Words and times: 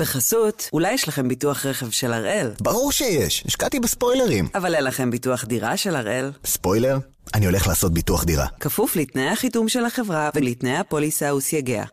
בחסות, 0.00 0.68
אולי 0.72 0.92
יש 0.92 1.08
לכם 1.08 1.28
ביטוח 1.28 1.66
רכב 1.66 1.90
של 1.90 2.12
הראל. 2.12 2.50
ברור 2.60 2.92
שיש, 2.92 3.44
השקעתי 3.46 3.80
בספוילרים. 3.80 4.48
אבל 4.54 4.74
אין 4.74 4.84
לכם 4.84 5.10
ביטוח 5.10 5.44
דירה 5.44 5.76
של 5.76 5.96
הראל. 5.96 6.30
ספוילר? 6.44 6.98
אני 7.34 7.46
הולך 7.46 7.66
לעשות 7.66 7.94
ביטוח 7.94 8.24
דירה. 8.24 8.46
כפוף 8.60 8.96
לתנאי 8.96 9.28
החיתום 9.28 9.68
של 9.68 9.84
החברה 9.84 10.30
ולתנאי 10.34 10.76
הפוליסה 10.76 11.34
וסייגיה. 11.34 11.84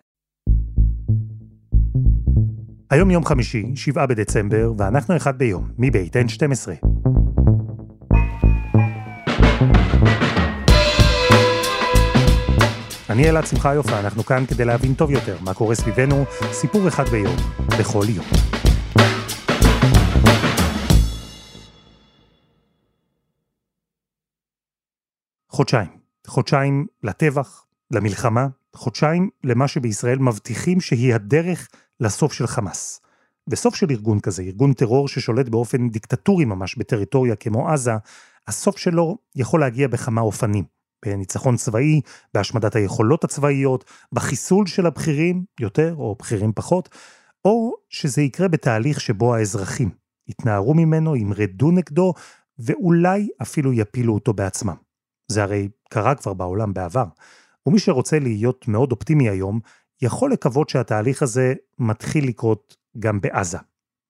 היום 2.91 3.12
יום 3.12 3.25
חמישי, 3.25 3.63
שבעה 3.75 4.08
בדצמבר, 4.08 4.71
ואנחנו 4.78 5.18
אחד 5.18 5.38
ביום, 5.38 5.70
מבית 5.78 6.16
N12. 6.16 6.88
אני 13.18 13.29
אלעד 13.29 13.45
שמחה 13.45 13.73
יופה, 13.73 13.99
אנחנו 13.99 14.23
כאן 14.23 14.45
כדי 14.45 14.65
להבין 14.65 14.93
טוב 14.93 15.11
יותר 15.11 15.38
מה 15.41 15.54
קורה 15.54 15.75
סביבנו, 15.75 16.25
סיפור 16.52 16.88
אחד 16.88 17.04
ביום, 17.04 17.36
בכל 17.79 18.04
יום. 18.09 18.25
חודשיים. 25.50 25.87
חודשיים 26.28 26.86
לטבח, 27.04 27.65
למלחמה, 27.92 28.47
חודשיים 28.75 29.29
למה 29.43 29.68
שבישראל 29.68 30.18
מבטיחים 30.20 30.81
שהיא 30.81 31.15
הדרך 31.15 31.68
לסוף 32.00 32.34
של 32.34 32.47
חמאס. 32.47 33.02
וסוף 33.50 33.75
של 33.75 33.88
ארגון 33.92 34.20
כזה, 34.20 34.44
ארגון 34.44 34.73
טרור 34.73 35.08
ששולט 35.08 35.50
באופן 35.50 35.89
דיקטטורי 35.89 36.45
ממש 36.45 36.75
בטריטוריה 36.75 37.36
כמו 37.36 37.70
עזה, 37.70 37.94
הסוף 38.47 38.78
שלו 38.78 39.17
יכול 39.36 39.59
להגיע 39.59 39.88
בכמה 39.88 40.22
אופנים. 40.22 40.77
בניצחון 41.06 41.56
צבאי, 41.56 42.02
בהשמדת 42.33 42.75
היכולות 42.75 43.23
הצבאיות, 43.23 43.86
בחיסול 44.11 44.67
של 44.67 44.86
הבכירים, 44.86 45.44
יותר 45.59 45.95
או 45.97 46.16
בכירים 46.20 46.52
פחות, 46.56 46.89
או 47.45 47.73
שזה 47.89 48.22
יקרה 48.22 48.47
בתהליך 48.47 49.02
שבו 49.02 49.36
האזרחים 49.36 49.89
יתנערו 50.28 50.73
ממנו, 50.73 51.16
ימרדו 51.16 51.72
נגדו, 51.72 52.14
ואולי 52.59 53.28
אפילו 53.42 53.73
יפילו 53.73 54.14
אותו 54.14 54.34
בעצמם. 54.34 54.75
זה 55.28 55.44
הרי 55.44 55.70
קרה 55.90 56.16
כבר 56.16 56.34
בעולם 56.34 56.73
בעבר. 56.73 57.06
ומי 57.66 57.80
שרוצה 57.80 58.20
להיות 58.20 58.68
מאוד 58.68 58.92
אופטימי 58.92 59.30
היום, 59.30 59.59
יכול 60.02 60.31
לקוות 60.31 60.70
שהתהליך 60.70 61.22
הזה 61.22 61.53
מתחיל 61.80 62.28
לקרות 62.28 62.78
גם 63.00 63.22
בעזה. 63.22 63.58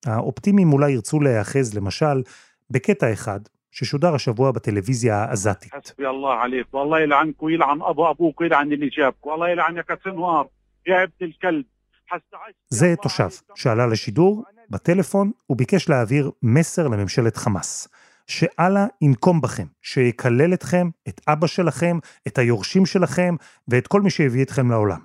האופטימים 0.05 0.73
אולי 0.73 0.91
ירצו 0.91 1.19
להיאחז 1.19 1.73
למשל 1.73 2.23
בקטע 2.69 3.13
אחד 3.13 3.39
ששודר 3.71 4.15
השבוע 4.15 4.51
בטלוויזיה 4.51 5.15
העזתית. 5.23 5.71
זה 12.69 12.95
תושב 13.01 13.27
שעלה 13.55 13.87
לשידור 13.87 14.43
בטלפון 14.69 15.31
וביקש 15.49 15.89
להעביר 15.89 16.31
מסר 16.43 16.87
לממשלת 16.87 17.37
חמאס. 17.37 17.87
שאללה 18.27 18.85
ינקום 19.01 19.41
בכם, 19.41 19.65
שיקלל 19.81 20.53
אתכם, 20.53 20.89
את 21.07 21.21
אבא 21.27 21.47
שלכם, 21.47 21.99
את 22.27 22.37
היורשים 22.37 22.85
שלכם 22.85 23.35
ואת 23.67 23.87
כל 23.87 24.02
מי 24.02 24.09
שהביא 24.09 24.43
אתכם 24.43 24.71
לעולם. 24.71 24.99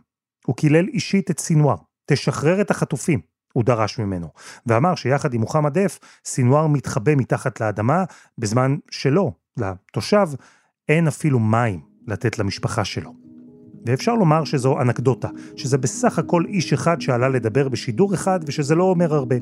הוא 0.46 0.56
קילל 0.56 0.88
אישית 0.88 1.30
את 1.30 1.38
סינואר, 1.38 1.76
תשחרר 2.06 2.60
את 2.60 2.70
החטופים. 2.70 3.31
הוא 3.52 3.64
דרש 3.64 3.98
ממנו, 3.98 4.28
ואמר 4.66 4.94
שיחד 4.94 5.34
עם 5.34 5.40
מוחמד 5.40 5.78
דף, 5.78 5.98
סינואר 6.24 6.66
מתחבא 6.66 7.14
מתחת 7.14 7.60
לאדמה, 7.60 8.04
בזמן 8.38 8.76
שלו, 8.90 9.32
לתושב, 9.56 10.28
אין 10.88 11.08
אפילו 11.08 11.38
מים 11.38 11.80
לתת 12.06 12.38
למשפחה 12.38 12.84
שלו. 12.84 13.14
ואפשר 13.86 14.14
לומר 14.14 14.44
שזו 14.44 14.80
אנקדוטה, 14.80 15.28
שזה 15.56 15.78
בסך 15.78 16.18
הכל 16.18 16.44
איש 16.48 16.72
אחד 16.72 17.00
שעלה 17.00 17.28
לדבר 17.28 17.68
בשידור 17.68 18.14
אחד 18.14 18.40
ושזה 18.46 18.74
לא 18.74 18.84
אומר 18.84 19.14
הרבה. 19.14 19.36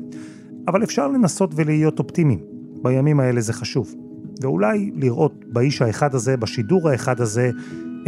אבל 0.67 0.83
אפשר 0.83 1.07
לנסות 1.07 1.51
ולהיות 1.55 1.99
אופטימיים. 1.99 2.39
בימים 2.81 3.19
האלה 3.19 3.41
זה 3.41 3.53
חשוב. 3.53 3.93
ואולי 4.41 4.91
לראות 4.95 5.45
באיש 5.47 5.81
האחד 5.81 6.15
הזה, 6.15 6.37
בשידור 6.37 6.89
האחד 6.89 7.21
הזה, 7.21 7.51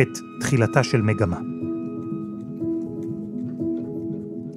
את 0.02 0.20
תחילתה 0.40 0.84
של 0.84 1.02
מגמה. 1.02 1.53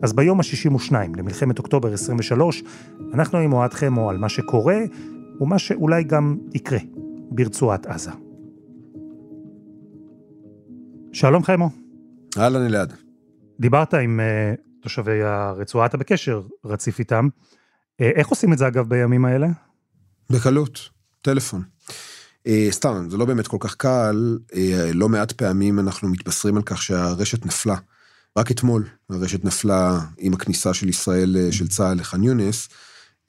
אז 0.02 0.12
ביום 0.12 0.40
ה-62 0.40 0.92
למלחמת 1.16 1.58
אוקטובר 1.58 1.92
23, 1.92 2.62
אנחנו 3.14 3.38
עם 3.38 3.52
אוהד 3.52 3.74
חמו 3.74 4.10
על 4.10 4.18
מה 4.18 4.28
שקורה, 4.28 4.78
ומה 5.40 5.58
שאולי 5.58 6.04
גם 6.04 6.36
יקרה 6.54 6.78
ברצועת 7.30 7.86
עזה. 7.86 8.10
שלום 11.12 11.42
חמו. 11.44 11.70
אהלן 12.38 12.66
אלעד. 12.66 12.92
דיברת 13.60 13.94
עם 13.94 14.20
uh, 14.20 14.60
תושבי 14.82 15.22
הרצועה, 15.22 15.86
אתה 15.86 15.96
בקשר 15.96 16.42
רציף 16.64 16.98
איתם. 16.98 17.28
Uh, 17.34 18.04
איך 18.04 18.28
עושים 18.28 18.52
את 18.52 18.58
זה 18.58 18.66
אגב 18.66 18.88
בימים 18.88 19.24
האלה? 19.24 19.46
בקלות, 20.30 20.88
טלפון. 21.22 21.62
Uh, 22.48 22.50
סתם, 22.70 23.06
זה 23.10 23.16
לא 23.16 23.24
באמת 23.24 23.46
כל 23.46 23.56
כך 23.60 23.74
קל, 23.74 24.38
uh, 24.52 24.56
לא 24.94 25.08
מעט 25.08 25.32
פעמים 25.32 25.78
אנחנו 25.78 26.08
מתבשרים 26.08 26.56
על 26.56 26.62
כך 26.62 26.82
שהרשת 26.82 27.46
נפלה. 27.46 27.76
רק 28.36 28.50
אתמול 28.50 28.88
הרשת 29.10 29.44
נפלה 29.44 30.00
עם 30.18 30.34
הכניסה 30.34 30.74
של 30.74 30.88
ישראל, 30.88 31.36
אה, 31.36 31.52
של 31.52 31.68
צה"ל 31.68 31.98
לח'אן 31.98 32.24
יונס, 32.24 32.68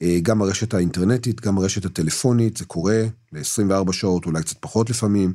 אה, 0.02 0.18
גם 0.22 0.42
הרשת 0.42 0.74
האינטרנטית, 0.74 1.40
גם 1.40 1.58
הרשת 1.58 1.84
הטלפונית, 1.84 2.56
זה 2.56 2.64
קורה 2.64 3.02
ל-24 3.32 3.92
שעות, 3.92 4.26
אולי 4.26 4.42
קצת 4.42 4.56
פחות 4.60 4.90
לפעמים, 4.90 5.32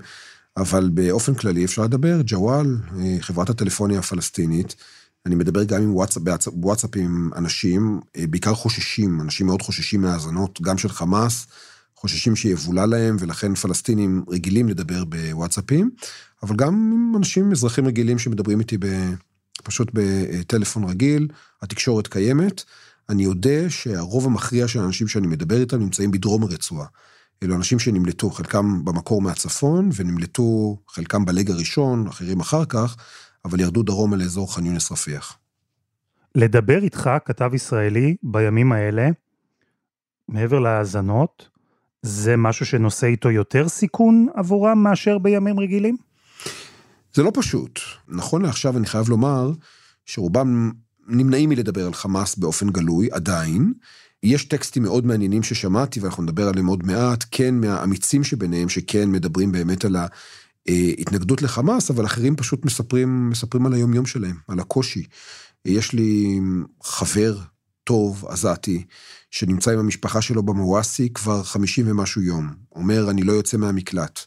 אבל 0.58 0.90
באופן 0.90 1.34
כללי 1.34 1.66
אפשר 1.66 1.84
לדבר, 1.84 2.22
ג'וואל, 2.26 2.78
אה, 3.00 3.18
חברת 3.20 3.50
הטלפוניה 3.50 4.00
הפלסטינית, 4.00 4.76
אני 5.26 5.36
מדבר 5.36 5.64
גם 5.64 5.82
עם 5.82 5.96
וואטסאפ, 5.96 6.24
בוואטסאפ 6.54 6.90
עם 6.96 7.30
אנשים, 7.36 8.00
בעיקר 8.30 8.54
חוששים, 8.54 9.22
אנשים 9.22 9.46
מאוד 9.46 9.62
חוששים 9.62 10.02
מהאזנות, 10.02 10.62
גם 10.62 10.78
של 10.78 10.90
חמאס, 10.90 11.48
חוששים 11.96 12.36
שיבולע 12.36 12.86
להם, 12.86 13.16
ולכן 13.20 13.56
פלסטינים 13.56 14.24
רגילים 14.30 14.70
לדבר 14.70 15.04
בוואטסאפים, 15.06 15.90
אבל 16.44 16.56
גם 16.56 16.74
עם 16.74 17.14
אנשים, 17.18 17.52
אזרחים 17.52 17.88
רגילים 17.88 18.20
שמדברים 18.20 18.60
איתי 18.60 18.78
ב... 18.78 18.86
פשוט 19.64 19.92
בטלפון 19.94 20.84
רגיל, 20.84 21.28
התקשורת 21.62 22.08
קיימת. 22.08 22.64
אני 23.10 23.24
יודע 23.24 23.70
שהרוב 23.70 24.26
המכריע 24.26 24.68
של 24.68 24.80
האנשים 24.80 25.08
שאני 25.08 25.28
מדבר 25.28 25.62
איתם 25.62 25.80
נמצאים 25.80 26.12
בדרום 26.12 26.44
הרצועה. 26.44 26.88
אלו 27.44 27.56
אנשים 27.56 27.80
שנמלטו, 27.80 28.30
חלקם 28.30 28.86
במקור 28.86 29.22
מהצפון, 29.22 29.90
ונמלטו 29.96 30.78
חלקם 30.88 31.26
בלג 31.26 31.52
הראשון, 31.52 32.08
אחרים 32.08 32.40
אחר 32.40 32.66
כך, 32.66 32.98
אבל 33.46 33.60
ירדו 33.60 33.84
דרומה 33.84 34.18
לאזור 34.18 34.54
ח'אן 34.56 34.66
יונס 34.66 34.92
רפיח. 34.92 35.38
לדבר 36.36 36.84
איתך, 36.84 37.10
כתב 37.26 37.52
ישראלי, 37.54 38.16
בימים 38.24 38.72
האלה, 38.72 39.10
מעבר 40.28 40.60
להאזנות, 40.60 41.50
זה 42.02 42.38
משהו 42.38 42.66
שנושא 42.66 43.08
איתו 43.08 43.32
יותר 43.32 43.70
סיכון 43.70 44.28
עבורם 44.34 44.84
מאשר 44.84 45.18
בימים 45.18 45.60
רגילים? 45.60 45.98
זה 47.14 47.24
לא 47.24 47.32
פשוט. 47.34 47.80
נכון 48.08 48.42
לעכשיו 48.42 48.78
אני 48.78 48.86
חייב 48.86 49.10
לומר 49.10 49.52
שרובם 50.06 50.72
נמנעים 51.08 51.50
מלדבר 51.50 51.86
על 51.86 51.94
חמאס 51.94 52.36
באופן 52.36 52.70
גלוי, 52.70 53.10
עדיין. 53.12 53.74
יש 54.24 54.46
טקסטים 54.46 54.84
מאוד 54.84 55.06
מעניינים 55.06 55.44
ששמעתי, 55.44 56.00
ואנחנו 56.00 56.24
נדבר 56.24 56.48
עליהם 56.48 56.68
עוד 56.68 56.86
מעט, 56.86 57.24
כן 57.32 57.56
מהאמיצים 57.56 58.24
שביניהם, 58.24 58.70
שכן 58.70 59.12
מדברים 59.12 59.52
באמת 59.52 59.86
על 59.86 59.96
ההתנגדות 60.68 61.42
לחמאס, 61.42 61.92
אבל 61.92 62.06
אחרים 62.06 62.36
פשוט 62.36 62.66
מספרים, 62.66 63.30
מספרים 63.30 63.66
על 63.66 63.74
היום-יום 63.74 64.06
שלהם, 64.06 64.36
על 64.48 64.60
הקושי. 64.60 65.04
יש 65.66 65.94
לי 65.94 66.40
חבר 66.84 67.38
טוב, 67.84 68.26
עזתי, 68.28 68.86
שנמצא 69.32 69.72
עם 69.72 69.80
המשפחה 69.80 70.22
שלו 70.22 70.44
במוואסי 70.44 71.10
כבר 71.14 71.44
חמישים 71.44 71.92
ומשהו 71.92 72.22
יום. 72.22 72.54
אומר, 72.76 73.10
אני 73.10 73.24
לא 73.24 73.34
יוצא 73.34 73.58
מהמקלט, 73.58 74.20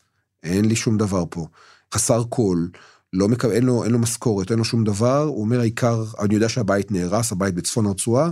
אין 0.42 0.64
לי 0.64 0.76
שום 0.76 0.96
דבר 0.96 1.24
פה. 1.30 1.46
חסר 1.94 2.24
קול, 2.24 2.70
לא 3.12 3.28
מקבל, 3.28 3.52
אין 3.52 3.64
לו, 3.64 3.84
אין 3.84 3.92
לו 3.92 3.98
משכורת, 3.98 4.50
אין 4.50 4.58
לו 4.58 4.64
שום 4.64 4.84
דבר, 4.84 5.22
הוא 5.22 5.40
אומר 5.40 5.60
העיקר, 5.60 6.04
אני 6.20 6.34
יודע 6.34 6.48
שהבית 6.48 6.92
נהרס, 6.92 7.32
הבית 7.32 7.54
בצפון 7.54 7.86
הרצועה, 7.86 8.30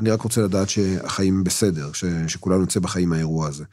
אני 0.00 0.10
רק 0.10 0.22
רוצה 0.22 0.42
לדעת 0.42 0.68
שהחיים 0.68 1.44
בסדר, 1.44 1.92
ש, 1.92 2.04
שכולנו 2.28 2.62
נצא 2.62 2.80
בחיים 2.80 3.08
מהאירוע 3.08 3.48
הזה. 3.48 3.64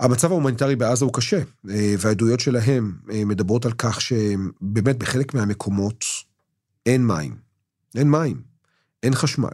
המצב 0.00 0.30
ההומניטרי 0.30 0.76
בעזה 0.76 1.04
הוא 1.04 1.14
קשה, 1.14 1.40
אה, 1.70 1.94
והעדויות 1.98 2.40
שלהם 2.40 2.92
אה, 3.12 3.24
מדברות 3.24 3.66
על 3.66 3.72
כך 3.72 4.00
שבאמת 4.00 4.98
בחלק 4.98 5.34
מהמקומות 5.34 6.04
אין 6.86 7.06
מים. 7.06 7.36
אין 7.94 8.10
מים, 8.10 8.42
אין 9.02 9.14
חשמל. 9.14 9.48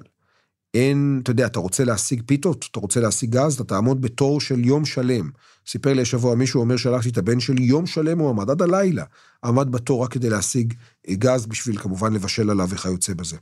אין, 0.75 1.21
אתה 1.23 1.31
יודע, 1.31 1.47
אתה 1.47 1.59
רוצה 1.59 1.85
להשיג 1.85 2.23
פיתות, 2.27 2.69
אתה 2.71 2.81
רוצה 2.81 3.01
להשיג 3.01 3.31
גז, 3.31 3.55
אתה 3.55 3.65
תעמוד 3.65 4.01
בתור 4.01 4.41
של 4.41 4.65
יום 4.65 4.85
שלם. 4.85 5.31
סיפר 5.67 5.93
לי 5.93 6.03
השבוע 6.03 6.35
מישהו, 6.35 6.61
אומר, 6.61 6.77
שלחתי 6.77 7.09
את 7.09 7.19
הבן 7.19 7.41
שלי, 7.41 7.63
יום 7.63 7.87
שלם 7.87 8.19
הוא 8.19 8.31
עמד, 8.31 8.51
עד 8.51 8.63
הלילה, 8.63 9.05
עמד 9.45 9.73
בתור 9.73 10.05
רק 10.05 10.13
כדי 10.13 10.31
להשיג 10.31 10.75
גז, 11.11 11.47
בשביל 11.47 11.79
כמובן 11.79 12.13
לבשל 12.13 12.51
עליו 12.51 12.69
וכיוצא 12.71 13.15
בזה. 13.15 13.37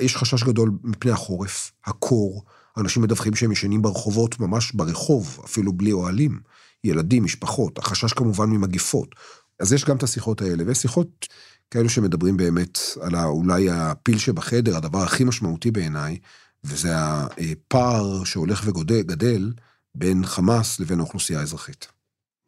יש 0.00 0.16
חשש 0.16 0.42
גדול 0.42 0.70
מפני 0.82 1.10
החורף, 1.10 1.72
הקור, 1.86 2.44
אנשים 2.76 3.02
מדווחים 3.02 3.34
שהם 3.34 3.52
ישנים 3.52 3.82
ברחובות, 3.82 4.40
ממש 4.40 4.72
ברחוב, 4.72 5.38
אפילו 5.44 5.72
בלי 5.72 5.92
אוהלים. 5.92 6.40
ילדים, 6.84 7.24
משפחות, 7.24 7.78
החשש 7.78 8.12
כמובן 8.12 8.50
ממגפות. 8.50 9.14
אז 9.60 9.72
יש 9.72 9.84
גם 9.84 9.96
את 9.96 10.02
השיחות 10.02 10.42
האלה, 10.42 10.64
ויש 10.66 10.78
שיחות 10.78 11.26
כאלו 11.72 11.88
שמדברים 11.88 12.36
באמת 12.36 12.78
על 13.00 13.16
אולי 13.16 13.70
הפיל 13.70 14.18
שבחדר, 14.18 14.76
הדבר 14.76 15.02
הכי 15.02 15.24
משמעותי 15.24 15.70
בעיניי, 15.70 16.18
וזה 16.64 16.94
הפער 16.96 18.24
שהולך 18.24 18.62
וגדל 18.64 19.52
בין 19.94 20.26
חמאס 20.26 20.80
לבין 20.80 20.98
האוכלוסייה 20.98 21.40
האזרחית. 21.40 21.86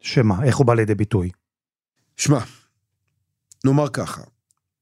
שמה, 0.01 0.45
איך 0.45 0.57
הוא 0.57 0.67
בא 0.67 0.75
לידי 0.75 0.95
ביטוי? 0.95 1.31
שמע, 2.17 2.39
נאמר 3.65 3.89
ככה, 3.89 4.23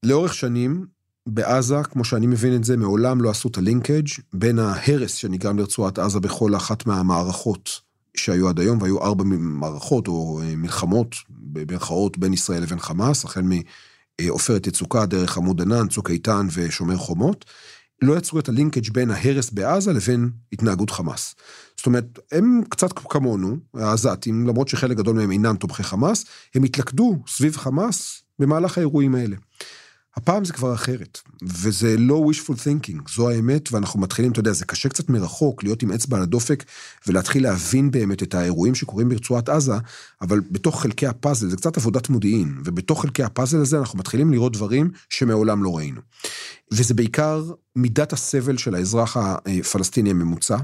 לאורך 0.02 0.34
שנים 0.34 0.86
בעזה, 1.26 1.76
כמו 1.84 2.04
שאני 2.04 2.26
מבין 2.26 2.56
את 2.56 2.64
זה, 2.64 2.76
מעולם 2.76 3.20
לא 3.20 3.30
עשו 3.30 3.48
את 3.48 3.58
הלינקג' 3.58 4.08
בין 4.32 4.58
ההרס 4.58 5.14
שנגרם 5.14 5.58
לרצועת 5.58 5.98
עזה 5.98 6.20
בכל 6.20 6.56
אחת 6.56 6.86
מהמערכות 6.86 7.80
שהיו 8.16 8.48
עד 8.48 8.60
היום, 8.60 8.82
והיו 8.82 9.04
ארבע 9.04 9.24
מערכות 9.24 10.08
או 10.08 10.40
אה, 10.42 10.56
מלחמות, 10.56 11.14
במרכאות, 11.28 12.18
בין 12.18 12.32
ישראל 12.32 12.62
לבין 12.62 12.78
חמאס, 12.78 13.24
החל 13.24 13.42
מעופרת 14.20 14.66
יצוקה, 14.66 15.06
דרך 15.06 15.36
עמוד 15.36 15.60
ענן, 15.60 15.88
צוק 15.88 16.10
איתן 16.10 16.46
ושומר 16.52 16.96
חומות. 16.96 17.44
לא 18.02 18.16
יצרו 18.16 18.38
את 18.38 18.48
הלינקג' 18.48 18.92
בין 18.92 19.10
ההרס 19.10 19.50
בעזה 19.50 19.92
לבין 19.92 20.30
התנהגות 20.52 20.90
חמאס. 20.90 21.34
זאת 21.76 21.86
אומרת, 21.86 22.18
הם 22.32 22.62
קצת 22.68 22.92
כמונו, 22.98 23.56
העזתים, 23.74 24.46
למרות 24.46 24.68
שחלק 24.68 24.96
גדול 24.96 25.16
מהם 25.16 25.30
אינם 25.30 25.56
תומכי 25.56 25.82
חמאס, 25.82 26.24
הם 26.54 26.62
התלכדו 26.62 27.22
סביב 27.28 27.56
חמאס 27.56 28.22
במהלך 28.38 28.78
האירועים 28.78 29.14
האלה. 29.14 29.36
הפעם 30.16 30.44
זה 30.44 30.52
כבר 30.52 30.74
אחרת, 30.74 31.20
וזה 31.42 31.96
לא 31.98 32.24
wishful 32.30 32.52
thinking, 32.52 33.12
זו 33.14 33.30
האמת, 33.30 33.72
ואנחנו 33.72 34.00
מתחילים, 34.00 34.32
אתה 34.32 34.40
יודע, 34.40 34.52
זה 34.52 34.64
קשה 34.64 34.88
קצת 34.88 35.08
מרחוק 35.08 35.62
להיות 35.62 35.82
עם 35.82 35.92
אצבע 35.92 36.16
על 36.16 36.22
הדופק 36.22 36.64
ולהתחיל 37.06 37.42
להבין 37.42 37.90
באמת 37.90 38.22
את 38.22 38.34
האירועים 38.34 38.74
שקורים 38.74 39.08
ברצועת 39.08 39.48
עזה, 39.48 39.74
אבל 40.20 40.40
בתוך 40.50 40.82
חלקי 40.82 41.06
הפאזל, 41.06 41.48
זה 41.48 41.56
קצת 41.56 41.76
עבודת 41.76 42.08
מודיעין, 42.08 42.58
ובתוך 42.64 43.02
חלקי 43.02 43.22
הפאזל 43.22 43.60
הזה 43.60 43.78
אנחנו 43.78 43.98
מתחילים 43.98 44.32
לראות 44.32 44.52
דברים 44.52 44.90
שמעולם 45.08 45.64
לא 45.64 45.76
ראינו. 45.76 46.00
וזה 46.70 46.94
בעיקר 46.94 47.44
מידת 47.76 48.12
הסבל 48.12 48.56
של 48.56 48.74
האזרח 48.74 49.16
הפלסטיני 49.16 50.10
הממוצע, 50.10 50.56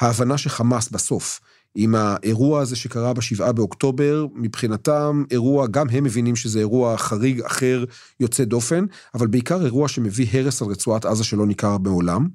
ההבנה 0.00 0.38
שחמאס 0.38 0.88
בסוף, 0.88 1.40
עם 1.74 1.94
האירוע 1.94 2.60
הזה 2.60 2.76
שקרה 2.76 3.12
בשבעה 3.12 3.52
באוקטובר, 3.52 4.26
מבחינתם 4.34 5.24
אירוע, 5.30 5.66
גם 5.66 5.88
הם 5.90 6.04
מבינים 6.04 6.36
שזה 6.36 6.58
אירוע 6.58 6.96
חריג 6.96 7.40
אחר 7.40 7.84
יוצא 8.20 8.44
דופן, 8.44 8.84
אבל 9.14 9.26
בעיקר 9.26 9.64
אירוע 9.64 9.88
שמביא 9.88 10.26
הרס 10.32 10.62
על 10.62 10.68
רצועת 10.68 11.04
עזה 11.04 11.24
שלא 11.24 11.46
ניכר 11.46 11.78
מעולם. 11.78 12.28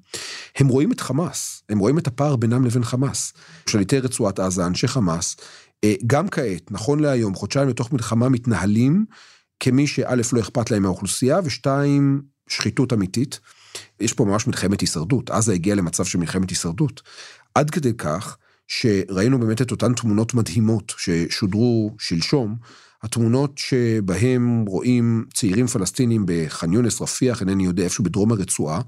הם 0.56 0.68
רואים 0.68 0.92
את 0.92 1.01
חמאס, 1.01 1.63
הם 1.69 1.80
רואים 1.80 1.98
את 1.98 2.07
הפער 2.07 2.36
בינם 2.36 2.66
לבין 2.66 2.84
חמאס. 2.84 3.34
שליטי 3.69 4.00
רצועת 4.00 4.39
עזה, 4.39 4.66
אנשי 4.66 4.88
חמאס, 4.88 5.38
אה, 5.84 5.94
גם 6.07 6.30
כעת, 6.30 6.72
נכון 6.72 7.00
להיום, 7.00 7.36
חודשיים 7.36 7.69
לתוך 7.69 7.94
מלחמה 7.94 8.30
מתנהלים 8.30 9.06
כמי 9.60 9.88
שא' 9.88 10.16
לא 10.34 10.39
אכפת 10.39 10.72
להם 10.72 10.84
מהאוכלוסייה, 10.84 11.39
ושתיים, 11.44 12.22
שחיתות 12.48 12.94
אמיתית. 12.94 13.39
יש 14.00 14.13
פה 14.13 14.25
ממש 14.25 14.48
מלחמת 14.48 14.81
הישרדות, 14.81 15.30
עזה 15.30 15.54
הגיעה 15.54 15.75
למצב 15.75 16.06
של 16.06 16.18
מלחמת 16.18 16.50
הישרדות. 16.50 17.01
עד 17.56 17.69
כדי 17.69 17.94
כך, 17.94 18.38
שראינו 18.68 19.40
באמת 19.40 19.62
את 19.62 19.72
אותן 19.72 19.94
תמונות 19.94 20.34
מדהימות 20.34 20.94
ששודרו 20.98 21.96
שלשום, 22.00 22.56
התמונות 23.04 23.58
שבהם 23.58 24.66
רואים 24.68 25.25
צעירים 25.34 25.68
פלסטינים 25.68 26.24
בח'אן 26.28 26.74
יונס, 26.74 27.02
רפיח, 27.02 27.42
אינני 27.42 27.66
יודע, 27.66 27.84
איפשהו 27.84 28.04
בדרום 28.04 28.31
הרצועה, 28.31 28.81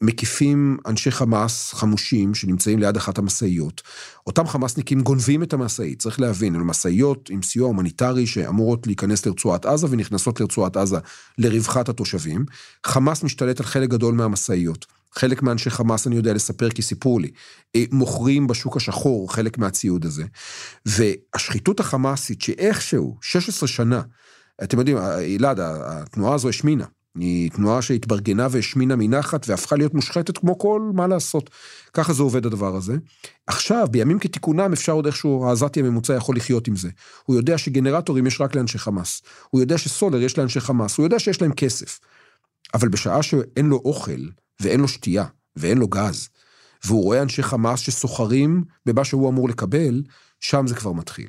מקיפים 0.00 0.76
אנשי 0.86 1.10
חמאס 1.10 1.72
חמושים 1.72 2.34
שנמצאים 2.34 2.78
ליד 2.78 2.96
אחת 2.96 3.18
המשאיות. 3.18 3.82
אותם 4.26 4.46
חמאסניקים 4.46 5.00
גונבים 5.00 5.42
את 5.42 5.52
המשאית, 5.52 5.98
צריך 5.98 6.20
להבין, 6.20 6.54
אלו 6.54 6.64
משאיות 6.64 7.30
עם 7.30 7.42
סיוע 7.42 7.66
הומניטרי 7.66 8.26
שאמורות 8.26 8.86
להיכנס 8.86 9.26
לרצועת 9.26 9.66
עזה 9.66 9.86
ונכנסות 9.90 10.40
לרצועת 10.40 10.76
עזה 10.76 10.98
לרווחת 11.38 11.88
התושבים. 11.88 12.44
חמאס 12.86 13.22
משתלט 13.22 13.60
על 13.60 13.66
חלק 13.66 13.90
גדול 13.90 14.14
מהמשאיות. 14.14 14.86
חלק 15.18 15.42
מאנשי 15.42 15.70
חמאס 15.70 16.06
אני 16.06 16.16
יודע 16.16 16.32
לספר 16.32 16.70
כי 16.70 16.82
סיפרו 16.82 17.18
לי, 17.18 17.30
אה, 17.76 17.84
מוכרים 17.92 18.46
בשוק 18.46 18.76
השחור 18.76 19.32
חלק 19.32 19.58
מהציוד 19.58 20.04
הזה. 20.04 20.24
והשחיתות 20.86 21.80
החמאסית 21.80 22.42
שאיכשהו, 22.42 23.18
16 23.20 23.68
שנה, 23.68 24.02
אתם 24.62 24.78
יודעים, 24.78 24.98
אלעד, 24.98 25.60
התנועה 25.60 26.34
הזו 26.34 26.48
השמינה. 26.48 26.84
היא 27.18 27.50
תנועה 27.50 27.82
שהתברגנה 27.82 28.46
והשמינה 28.50 28.96
מנחת 28.96 29.48
והפכה 29.48 29.76
להיות 29.76 29.94
מושחתת 29.94 30.38
כמו 30.38 30.58
כל, 30.58 30.90
מה 30.94 31.06
לעשות. 31.06 31.50
ככה 31.92 32.12
זה 32.12 32.22
עובד 32.22 32.46
הדבר 32.46 32.76
הזה. 32.76 32.96
עכשיו, 33.46 33.86
בימים 33.90 34.18
כתיקונם 34.18 34.72
אפשר 34.72 34.92
עוד 34.92 35.06
איכשהו, 35.06 35.46
העזתי 35.48 35.80
הממוצע 35.80 36.14
יכול 36.14 36.36
לחיות 36.36 36.68
עם 36.68 36.76
זה. 36.76 36.88
הוא 37.24 37.36
יודע 37.36 37.58
שגנרטורים 37.58 38.26
יש 38.26 38.40
רק 38.40 38.54
לאנשי 38.54 38.78
חמאס. 38.78 39.22
הוא 39.50 39.60
יודע 39.60 39.78
שסולר 39.78 40.22
יש 40.22 40.38
לאנשי 40.38 40.60
חמאס. 40.60 40.98
הוא 40.98 41.04
יודע 41.04 41.18
שיש 41.18 41.42
להם 41.42 41.52
כסף. 41.52 42.00
אבל 42.74 42.88
בשעה 42.88 43.22
שאין 43.22 43.66
לו 43.66 43.82
אוכל, 43.84 44.20
ואין 44.60 44.80
לו 44.80 44.88
שתייה, 44.88 45.24
ואין 45.56 45.78
לו 45.78 45.88
גז, 45.88 46.28
והוא 46.84 47.02
רואה 47.02 47.22
אנשי 47.22 47.42
חמאס 47.42 47.80
שסוחרים 47.80 48.64
במה 48.86 49.04
שהוא 49.04 49.28
אמור 49.28 49.48
לקבל, 49.48 50.02
שם 50.40 50.66
זה 50.66 50.74
כבר 50.74 50.92
מתחיל. 50.92 51.28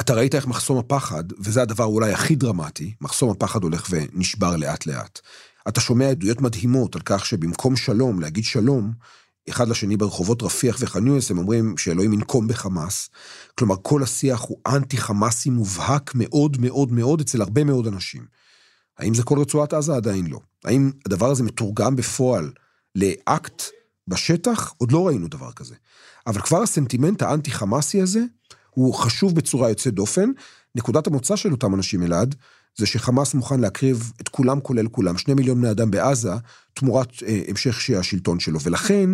אתה 0.00 0.14
ראית 0.14 0.34
איך 0.34 0.46
מחסום 0.46 0.78
הפחד, 0.78 1.24
וזה 1.38 1.62
הדבר 1.62 1.84
אולי 1.84 2.12
הכי 2.12 2.34
דרמטי, 2.34 2.94
מחסום 3.00 3.30
הפחד 3.30 3.62
הולך 3.62 3.86
ונשבר 3.90 4.56
לאט 4.56 4.86
לאט. 4.86 5.20
אתה 5.68 5.80
שומע 5.80 6.10
עדויות 6.10 6.40
מדהימות 6.40 6.96
על 6.96 7.02
כך 7.04 7.26
שבמקום 7.26 7.76
שלום, 7.76 8.20
להגיד 8.20 8.44
שלום, 8.44 8.92
אחד 9.48 9.68
לשני 9.68 9.96
ברחובות 9.96 10.42
רפיח 10.42 10.76
וחניוס, 10.80 11.30
הם 11.30 11.38
אומרים 11.38 11.76
שאלוהים 11.76 12.12
ינקום 12.12 12.48
בחמאס. 12.48 13.10
כלומר, 13.58 13.76
כל 13.82 14.02
השיח 14.02 14.40
הוא 14.40 14.58
אנטי-חמאסי 14.66 15.50
מובהק 15.50 16.12
מאוד 16.14 16.56
מאוד 16.60 16.92
מאוד 16.92 17.20
אצל 17.20 17.42
הרבה 17.42 17.64
מאוד 17.64 17.86
אנשים. 17.86 18.24
האם 18.98 19.14
זה 19.14 19.22
כל 19.22 19.38
רצועת 19.38 19.72
עזה? 19.72 19.96
עדיין 19.96 20.26
לא. 20.26 20.40
האם 20.66 20.90
הדבר 21.06 21.30
הזה 21.30 21.42
מתורגם 21.42 21.96
בפועל 21.96 22.50
לאקט 22.94 23.62
בשטח? 24.08 24.74
עוד 24.76 24.92
לא 24.92 25.06
ראינו 25.06 25.28
דבר 25.28 25.52
כזה. 25.52 25.74
אבל 26.26 26.40
כבר 26.40 26.62
הסנטימנט 26.62 27.22
האנטי-חמאסי 27.22 28.02
הזה, 28.02 28.20
הוא 28.70 28.94
חשוב 28.94 29.34
בצורה 29.34 29.68
יוצאת 29.68 29.94
דופן. 29.94 30.30
נקודת 30.74 31.06
המוצא 31.06 31.36
של 31.36 31.52
אותם 31.52 31.74
אנשים, 31.74 32.02
אלעד, 32.02 32.34
זה 32.76 32.86
שחמאס 32.86 33.34
מוכן 33.34 33.60
להקריב 33.60 34.12
את 34.20 34.28
כולם 34.28 34.60
כולל 34.60 34.88
כולם, 34.88 35.18
שני 35.18 35.34
מיליון 35.34 35.60
בני 35.60 35.70
אדם 35.70 35.90
בעזה, 35.90 36.32
תמורת 36.74 37.08
אה, 37.26 37.42
המשך 37.48 37.90
השלטון 37.98 38.40
שלו. 38.40 38.60
ולכן, 38.60 39.10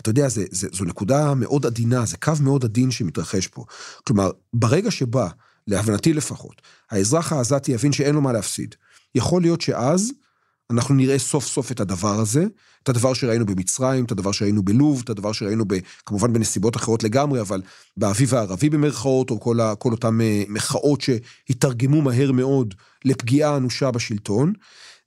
אתה 0.00 0.10
יודע, 0.10 0.28
זה, 0.28 0.44
זה, 0.50 0.68
זו 0.72 0.84
נקודה 0.84 1.34
מאוד 1.34 1.66
עדינה, 1.66 2.06
זה 2.06 2.16
קו 2.16 2.32
מאוד 2.40 2.64
עדין 2.64 2.90
שמתרחש 2.90 3.46
פה. 3.46 3.64
כלומר, 4.06 4.30
ברגע 4.54 4.90
שבא, 4.90 5.28
להבנתי 5.66 6.12
לפחות, 6.12 6.62
האזרח 6.90 7.32
העזתי 7.32 7.72
יבין 7.72 7.92
שאין 7.92 8.14
לו 8.14 8.20
מה 8.20 8.32
להפסיד. 8.32 8.74
יכול 9.14 9.42
להיות 9.42 9.60
שאז 9.60 10.12
אנחנו 10.70 10.94
נראה 10.94 11.18
סוף 11.18 11.46
סוף 11.46 11.72
את 11.72 11.80
הדבר 11.80 12.20
הזה, 12.20 12.44
את 12.82 12.88
הדבר 12.88 13.14
שראינו 13.14 13.46
במצרים, 13.46 14.04
את 14.04 14.12
הדבר 14.12 14.32
שראינו 14.32 14.62
בלוב, 14.62 15.00
את 15.04 15.10
הדבר 15.10 15.32
שראינו 15.32 15.64
ב, 15.68 15.74
כמובן 16.06 16.32
בנסיבות 16.32 16.76
אחרות 16.76 17.02
לגמרי, 17.02 17.40
אבל 17.40 17.62
באביב 17.96 18.34
הערבי 18.34 18.70
במרכאות, 18.70 19.30
או 19.30 19.40
כל, 19.40 19.60
ה, 19.60 19.74
כל 19.74 19.92
אותן 19.92 20.20
אה, 20.20 20.42
מחאות 20.48 21.00
שהתרגמו 21.00 22.02
מהר 22.02 22.32
מאוד 22.32 22.74
לפגיעה 23.04 23.56
אנושה 23.56 23.90
בשלטון. 23.90 24.52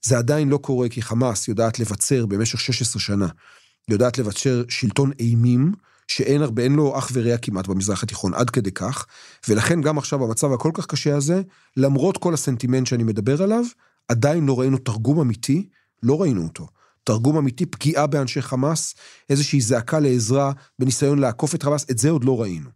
זה 0.01 0.17
עדיין 0.17 0.49
לא 0.49 0.57
קורה 0.57 0.89
כי 0.89 1.01
חמאס 1.01 1.47
יודעת 1.47 1.79
לבצר 1.79 2.25
במשך 2.25 2.59
16 2.59 3.01
שנה, 3.01 3.27
יודעת 3.89 4.17
לבצר 4.17 4.63
שלטון 4.69 5.11
אימים, 5.19 5.71
שאין 6.07 6.41
הרבה, 6.41 6.63
אין 6.63 6.75
לו 6.75 6.97
אח 6.97 7.09
ורע 7.13 7.37
כמעט 7.37 7.67
במזרח 7.67 8.03
התיכון, 8.03 8.33
עד 8.33 8.49
כדי 8.49 8.71
כך, 8.71 9.05
ולכן 9.47 9.81
גם 9.81 9.97
עכשיו 9.97 10.19
במצב 10.19 10.53
הכל 10.53 10.71
כך 10.73 10.85
קשה 10.85 11.15
הזה, 11.15 11.41
למרות 11.77 12.17
כל 12.17 12.33
הסנטימנט 12.33 12.87
שאני 12.87 13.03
מדבר 13.03 13.43
עליו, 13.43 13.63
עדיין 14.09 14.45
לא 14.45 14.59
ראינו 14.59 14.77
תרגום 14.77 15.19
אמיתי, 15.19 15.69
לא 16.03 16.21
ראינו 16.21 16.43
אותו. 16.43 16.67
תרגום 17.03 17.37
אמיתי, 17.37 17.65
פגיעה 17.65 18.07
באנשי 18.07 18.41
חמאס, 18.41 18.95
איזושהי 19.29 19.61
זעקה 19.61 19.99
לעזרה 19.99 20.51
בניסיון 20.79 21.19
לעקוף 21.19 21.55
את 21.55 21.63
חמאס, 21.63 21.85
את 21.91 21.97
זה 21.97 22.09
עוד 22.09 22.23
לא 22.23 22.41
ראינו. 22.41 22.69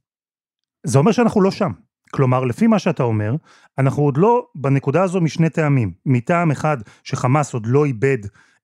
זה 0.84 0.98
אומר 0.98 1.12
שאנחנו 1.12 1.42
לא 1.42 1.52
שם. 1.52 1.72
כלומר, 2.12 2.44
לפי 2.44 2.68
מה 2.68 2.80
שאתה 2.80 3.04
אומר, 3.04 3.36
אנחנו 3.78 4.04
עוד 4.04 4.18
לא 4.18 4.46
בנקודה 4.56 5.04
הזו 5.04 5.22
משני 5.22 5.50
טעמים. 5.50 5.94
מטעם 6.06 6.52
אחד, 6.52 6.78
שחמאס 7.04 7.54
עוד 7.54 7.66
לא 7.66 7.86
איבד 7.86 8.18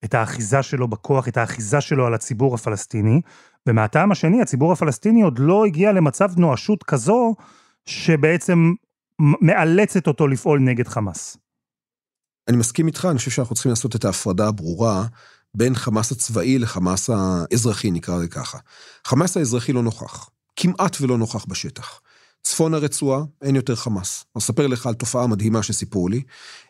את 0.06 0.14
האחיזה 0.14 0.64
שלו 0.64 0.88
בכוח, 0.88 1.28
את 1.28 1.38
האחיזה 1.38 1.82
שלו 1.82 2.06
על 2.06 2.14
הציבור 2.14 2.56
הפלסטיני, 2.56 3.22
ומהטעם 3.68 4.12
השני, 4.12 4.42
הציבור 4.42 4.72
הפלסטיני 4.72 5.22
עוד 5.22 5.40
לא 5.40 5.66
הגיע 5.66 5.92
למצב 5.92 6.30
נואשות 6.38 6.84
כזו, 6.84 7.36
שבעצם 7.86 8.74
מאלצת 9.20 10.08
אותו 10.08 10.28
לפעול 10.28 10.60
נגד 10.60 10.88
חמאס. 10.88 11.38
אני 12.50 12.58
מסכים 12.58 12.88
איתך, 12.88 13.08
אני 13.12 13.18
חושב 13.18 13.32
שאנחנו 13.32 13.56
צריכים 13.56 13.70
לעשות 13.70 13.96
את 13.96 14.06
ההפרדה 14.06 14.48
הברורה 14.48 15.06
בין 15.56 15.76
חמאס 15.76 16.12
הצבאי 16.12 16.60
לחמאס 16.60 17.10
האזרחי, 17.10 17.92
נקרא 17.92 18.18
לזה 18.18 18.28
ככה. 18.28 18.58
חמאס 19.08 19.38
האזרחי 19.38 19.74
לא 19.74 19.84
נוכח, 19.84 20.30
כמעט 20.56 21.02
ולא 21.02 21.18
נוכח 21.18 21.46
בשטח. 21.46 22.00
צפון 22.44 22.74
הרצועה, 22.74 23.22
אין 23.42 23.56
יותר 23.56 23.76
חמאס. 23.76 24.26
אני 24.36 24.40
אספר 24.40 24.68
לך 24.68 24.86
על 24.86 24.94
תופעה 24.94 25.28
מדהימה 25.28 25.64
שסיפרו 25.64 26.08
לי, 26.08 26.24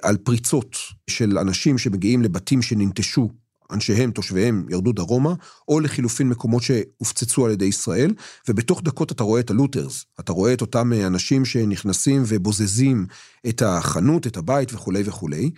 על 0.04 0.18
פריצות 0.18 0.76
של 1.10 1.38
אנשים 1.38 1.78
שמגיעים 1.78 2.22
לבתים 2.22 2.62
שננטשו 2.62 3.30
אנשיהם, 3.72 4.12
תושביהם, 4.12 4.66
ירדו 4.70 4.92
דרומה, 4.92 5.34
או 5.68 5.80
לחילופין 5.80 6.30
מקומות 6.30 6.64
שהופצצו 6.64 7.46
על 7.46 7.52
ידי 7.52 7.66
ישראל, 7.66 8.14
ובתוך 8.48 8.82
דקות 8.84 9.12
אתה 9.12 9.24
רואה 9.24 9.40
את 9.40 9.50
הלוטרס, 9.50 10.06
אתה 10.20 10.32
רואה 10.32 10.54
את 10.54 10.62
אותם 10.62 10.92
אנשים 11.06 11.46
שנכנסים 11.46 12.24
ובוזזים 12.28 13.06
את 13.50 13.62
החנות, 13.62 14.28
את 14.28 14.38
הבית 14.38 14.74
וכולי 14.74 15.04
וכולי, 15.06 15.52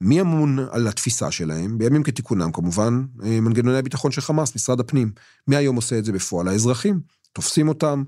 מי 0.00 0.20
אמון 0.20 0.58
על 0.70 0.88
התפיסה 0.88 1.30
שלהם? 1.30 1.78
בימים 1.78 2.02
כתיקונם 2.02 2.52
כמובן, 2.52 3.04
אה, 3.24 3.40
מנגנוני 3.40 3.78
הביטחון 3.78 4.10
של 4.10 4.20
חמאס, 4.20 4.54
משרד 4.56 4.80
הפנים. 4.80 5.12
מי 5.48 5.56
היום 5.56 5.76
עושה 5.76 5.98
את 5.98 6.04
זה 6.04 6.12
בפועל? 6.12 6.48
האזרחים. 6.48 7.00
תופסים 7.32 7.68
אותם, 7.68 8.02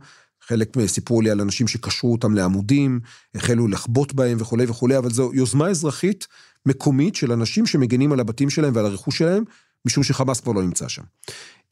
חלק 0.46 0.76
סיפרו 0.86 1.20
לי 1.20 1.30
על 1.30 1.40
אנשים 1.40 1.68
שקשרו 1.68 2.12
אותם 2.12 2.34
לעמודים, 2.34 3.00
החלו 3.34 3.68
לחבוט 3.68 4.12
בהם 4.12 4.36
וכולי 4.40 4.64
וכולי, 4.68 4.98
אבל 4.98 5.10
זו 5.10 5.30
יוזמה 5.34 5.68
אזרחית 5.68 6.26
מקומית 6.66 7.14
של 7.14 7.32
אנשים 7.32 7.66
שמגנים 7.66 8.12
על 8.12 8.20
הבתים 8.20 8.50
שלהם 8.50 8.72
ועל 8.76 8.86
הרכוש 8.86 9.18
שלהם, 9.18 9.44
משום 9.86 10.02
שחמאס 10.02 10.40
כבר 10.40 10.52
לא 10.52 10.62
נמצא 10.62 10.88
שם. 10.88 11.02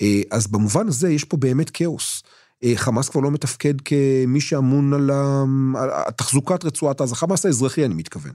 אה, 0.03 0.23
אז 0.31 0.47
במובן 0.47 0.89
הזה 0.89 1.11
יש 1.11 1.25
פה 1.25 1.37
באמת 1.37 1.71
כאוס. 1.71 2.23
אה, 2.65 2.73
חמאס 2.77 3.09
כבר 3.09 3.21
לא 3.21 3.31
מתפקד 3.31 3.81
כמי 3.81 4.41
שאמון 4.41 4.93
על, 4.93 5.11
תחזוקת 6.17 6.65
רצועת 6.65 7.01
עזה, 7.01 7.15
חמאס 7.15 7.47
האזרחי 7.47 7.85
אני 7.85 7.95
מתכוון. 7.95 8.33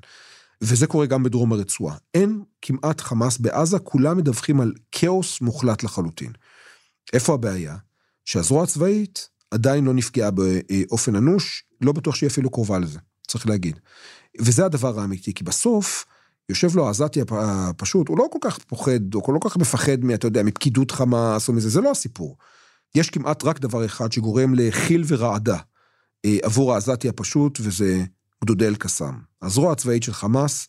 וזה 0.62 0.88
קורה 0.88 1.06
גם 1.06 1.24
בדרום 1.24 1.54
הרצועה. 1.54 1.96
אין 2.14 2.44
כמעט 2.62 3.02
חמאס 3.02 3.38
בעזה, 3.38 3.80
כולם 3.80 4.18
מדווחים 4.18 4.62
על 4.62 4.74
כאוס 4.92 5.42
מוחלט 5.42 5.84
לחלוטין. 5.84 6.32
איפה 7.14 7.34
הבעיה? 7.34 7.76
שהזרוע 8.26 8.64
הצבאית 8.64 9.30
עדיין 9.56 9.86
לא 9.86 9.94
נפגעה 9.94 10.32
באופן 10.32 11.16
אנוש, 11.16 11.64
לא 11.82 11.92
בטוח 11.92 12.16
שהיא 12.16 12.28
אפילו 12.28 12.50
קרובה 12.50 12.80
לזה, 12.80 13.00
צריך 13.28 13.48
להגיד. 13.48 13.80
וזה 14.40 14.66
הדבר 14.66 15.00
האמיתי, 15.00 15.34
כי 15.34 15.44
בסוף, 15.44 16.06
יושב 16.50 16.76
לו 16.76 16.88
העזתי 16.88 17.22
הפשוט, 17.32 18.08
הוא 18.08 18.18
לא 18.18 18.28
כל 18.32 18.40
כך 18.42 18.58
פוחד, 18.58 19.14
או 19.16 19.34
לא 19.34 19.40
כל 19.40 19.50
כך 19.50 19.58
מפחד, 19.58 20.10
אתה 20.14 20.28
יודע, 20.28 20.44
מפקידות 20.44 20.92
חמאס 20.92 21.48
או 21.48 21.54
מזה, 21.54 21.70
זה 21.70 21.82
לא 21.82 21.92
הסיפור. 21.92 22.38
יש 22.96 23.10
כמעט 23.10 23.44
רק 23.44 23.60
דבר 23.60 23.86
אחד 23.86 24.12
שגורם 24.12 24.54
לחיל 24.56 25.04
ורעדה 25.08 25.58
אה, 26.26 26.38
עבור 26.44 26.74
העזתי 26.74 27.10
הפשוט, 27.10 27.60
וזה 27.62 28.04
גדודי 28.44 28.68
אל-קסאם. 28.68 29.14
הזרוע 29.42 29.72
הצבאית 29.72 30.04
של 30.04 30.14
חמאס, 30.14 30.68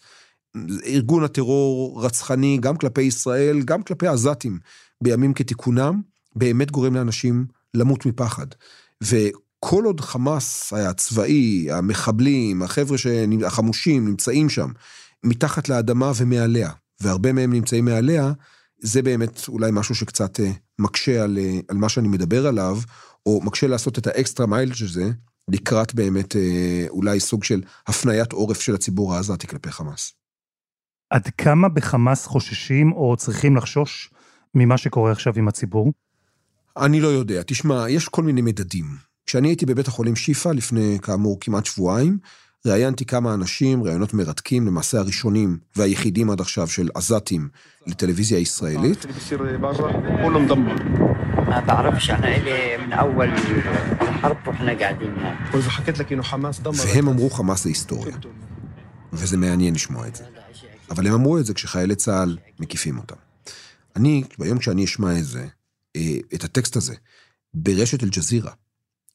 ארגון 0.87 1.25
הטרור 1.25 2.05
רצחני 2.05 2.59
גם 2.61 2.77
כלפי 2.77 3.03
ישראל, 3.03 3.63
גם 3.63 3.83
כלפי 3.83 4.07
העזתים 4.07 4.59
בימים 5.03 5.35
כתיקונם, 5.35 6.03
באמת 6.37 6.71
גורם 6.71 6.95
לאנשים 6.95 7.47
למות 7.77 8.07
מפחד. 8.07 8.47
וכל 9.03 9.85
עוד 9.85 10.01
חמאס 10.01 10.73
הצבאי, 10.73 11.73
המחבלים, 11.73 12.63
החבר'ה 12.63 12.97
החמושים 13.47 14.09
נמצאים 14.09 14.49
שם, 14.49 14.69
מתחת 15.25 15.69
לאדמה 15.69 16.13
ומעליה, 16.17 16.71
והרבה 17.01 17.33
מהם 17.33 17.53
נמצאים 17.53 17.85
מעליה, 17.85 18.33
זה 18.83 19.03
באמת 19.03 19.49
אולי 19.49 19.71
משהו 19.73 19.95
שקצת 19.95 20.41
אה, 20.41 20.51
מקשה 20.79 21.25
על, 21.25 21.39
אה, 21.39 21.59
על 21.69 21.77
מה 21.77 21.89
שאני 21.89 22.09
מדבר 22.09 22.47
עליו, 22.47 22.79
או 23.27 23.41
מקשה 23.45 23.67
לעשות 23.67 23.99
את 23.99 24.07
האקסטרה 24.07 24.47
מייל 24.47 24.75
של 24.75 24.89
זה, 24.89 25.11
לקראת 25.49 25.95
באמת 25.95 26.37
אה, 26.37 26.87
אולי 26.89 27.21
סוג 27.21 27.45
של 27.45 27.63
הפניית 27.87 28.33
עורף 28.33 28.61
של 28.61 28.75
הציבור 28.75 29.15
העזתי 29.15 29.47
כלפי 29.47 29.71
חמאס. 29.71 30.13
עד 31.11 31.29
כמה 31.39 31.69
בחמאס 31.69 32.27
חוששים 32.27 32.93
או 32.93 33.17
צריכים 33.17 33.57
לחשוש 33.57 34.11
ממה 34.55 34.79
שקורה 34.79 35.13
עכשיו 35.13 35.33
עם 35.37 35.49
הציבור? 35.49 35.93
אני 36.77 37.01
לא 37.01 37.09
יודע. 37.09 37.43
תשמע, 37.47 37.91
יש 37.91 38.09
כל 38.09 38.23
מיני 38.23 38.43
מדדים. 38.43 38.85
כשאני 39.27 39.49
הייתי 39.49 39.67
בבית 39.67 39.89
החולים 39.89 40.17
שיפא 40.17 40.49
לפני, 40.49 40.99
כאמור, 41.03 41.41
כמעט 41.41 41.67
שבועיים, 41.67 42.19
ראיינתי 42.67 43.05
כמה 43.05 43.35
אנשים, 43.35 43.83
ראיונות 43.83 44.15
מרתקים, 44.15 44.67
למעשה 44.67 44.99
הראשונים 44.99 45.59
והיחידים 45.77 46.31
עד 46.31 46.41
עכשיו 46.41 46.69
של 46.69 46.89
עזתים 46.95 47.49
לטלוויזיה 47.87 48.39
הישראלית. 48.39 49.07
והם 56.95 57.09
אמרו 57.09 57.31
חמאס 57.31 57.63
זה 57.63 57.69
היסטוריה. 57.69 58.17
וזה 59.13 59.37
מעניין 59.37 59.75
לשמוע 59.75 60.07
את 60.09 60.17
זה. 60.17 60.25
אבל 60.91 61.07
הם 61.07 61.13
אמרו 61.13 61.39
את 61.39 61.47
זה 61.47 61.55
כשחיילי 61.55 61.95
צה"ל 61.95 62.39
מקיפים 62.61 62.99
אותם. 62.99 63.17
אני, 63.97 64.25
ביום 64.39 64.59
כשאני 64.59 64.85
אשמע 64.85 65.19
את 65.19 65.25
זה, 65.25 65.47
את 66.35 66.45
הטקסט 66.45 66.77
הזה, 66.77 66.95
ברשת 67.55 68.03
אל-ג'זירה, 68.03 68.53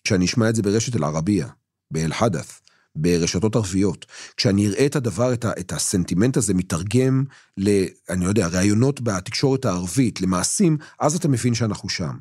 כשאני 0.04 0.26
אשמע 0.26 0.50
את 0.50 0.56
זה 0.56 0.62
ברשת 0.62 0.96
אל-ערבייה, 0.96 1.48
באל-חדף, 1.92 2.62
ברשתות 2.96 3.56
ערביות, 3.56 4.06
כשאני 4.38 4.68
אראה 4.68 4.86
את 4.86 4.96
הדבר, 4.96 5.34
את, 5.34 5.46
ה, 5.46 5.52
את 5.60 5.72
הסנטימנט 5.72 6.38
הזה 6.38 6.54
מתרגם 6.54 7.24
ל... 7.58 7.70
אני 8.10 8.24
לא 8.24 8.30
יודע, 8.30 8.48
ראיונות 8.48 9.02
בתקשורת 9.02 9.66
הערבית, 9.66 10.22
למעשים, 10.22 10.78
אז 11.00 11.16
אתה 11.16 11.28
מבין 11.28 11.54
שאנחנו 11.54 11.90
שם. 11.90 12.18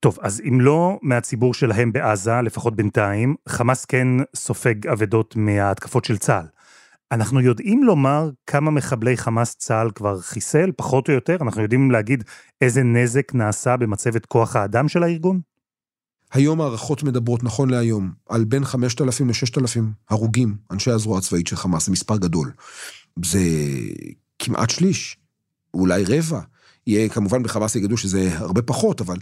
טוב, 0.00 0.18
אז 0.20 0.40
אם 0.48 0.60
לא 0.60 0.98
מהציבור 1.02 1.54
שלהם 1.54 1.92
בעזה, 1.92 2.40
לפחות 2.44 2.76
בינתיים, 2.76 3.34
חמאס 3.48 3.84
כן 3.84 4.06
סופג 4.36 4.86
אבדות 4.86 5.36
מההתקפות 5.36 6.04
של 6.04 6.18
צה"ל. 6.18 6.46
אנחנו 7.14 7.40
יודעים 7.40 7.84
לומר 7.84 8.30
כמה 8.46 8.70
מחבלי 8.70 9.16
חמאס 9.16 9.56
צה"ל 9.56 9.90
כבר 9.94 10.20
חיסל, 10.20 10.72
פחות 10.76 11.08
או 11.08 11.14
יותר? 11.14 11.36
אנחנו 11.40 11.62
יודעים 11.62 11.90
להגיד 11.90 12.24
איזה 12.60 12.82
נזק 12.82 13.34
נעשה 13.34 13.76
במצבת 13.76 14.26
כוח 14.26 14.56
האדם 14.56 14.88
של 14.88 15.02
הארגון? 15.02 15.40
היום 16.32 16.60
הערכות 16.60 17.02
מדברות, 17.02 17.44
נכון 17.44 17.70
להיום, 17.70 18.12
על 18.28 18.44
בין 18.44 18.64
5,000 18.64 19.28
ל-6,000 19.28 19.80
הרוגים, 20.10 20.56
אנשי 20.70 20.90
הזרוע 20.90 21.18
הצבאית 21.18 21.46
של 21.46 21.56
חמאס, 21.56 21.86
זה 21.86 21.92
מספר 21.92 22.16
גדול. 22.16 22.52
זה 23.24 23.40
כמעט 24.38 24.70
שליש, 24.70 25.16
אולי 25.74 26.04
רבע. 26.04 26.40
יהיה, 26.86 27.08
כמובן 27.08 27.42
בחמאס 27.42 27.76
יגידו 27.76 27.96
שזה 27.96 28.38
הרבה 28.38 28.62
פחות, 28.62 29.00
אבל 29.00 29.16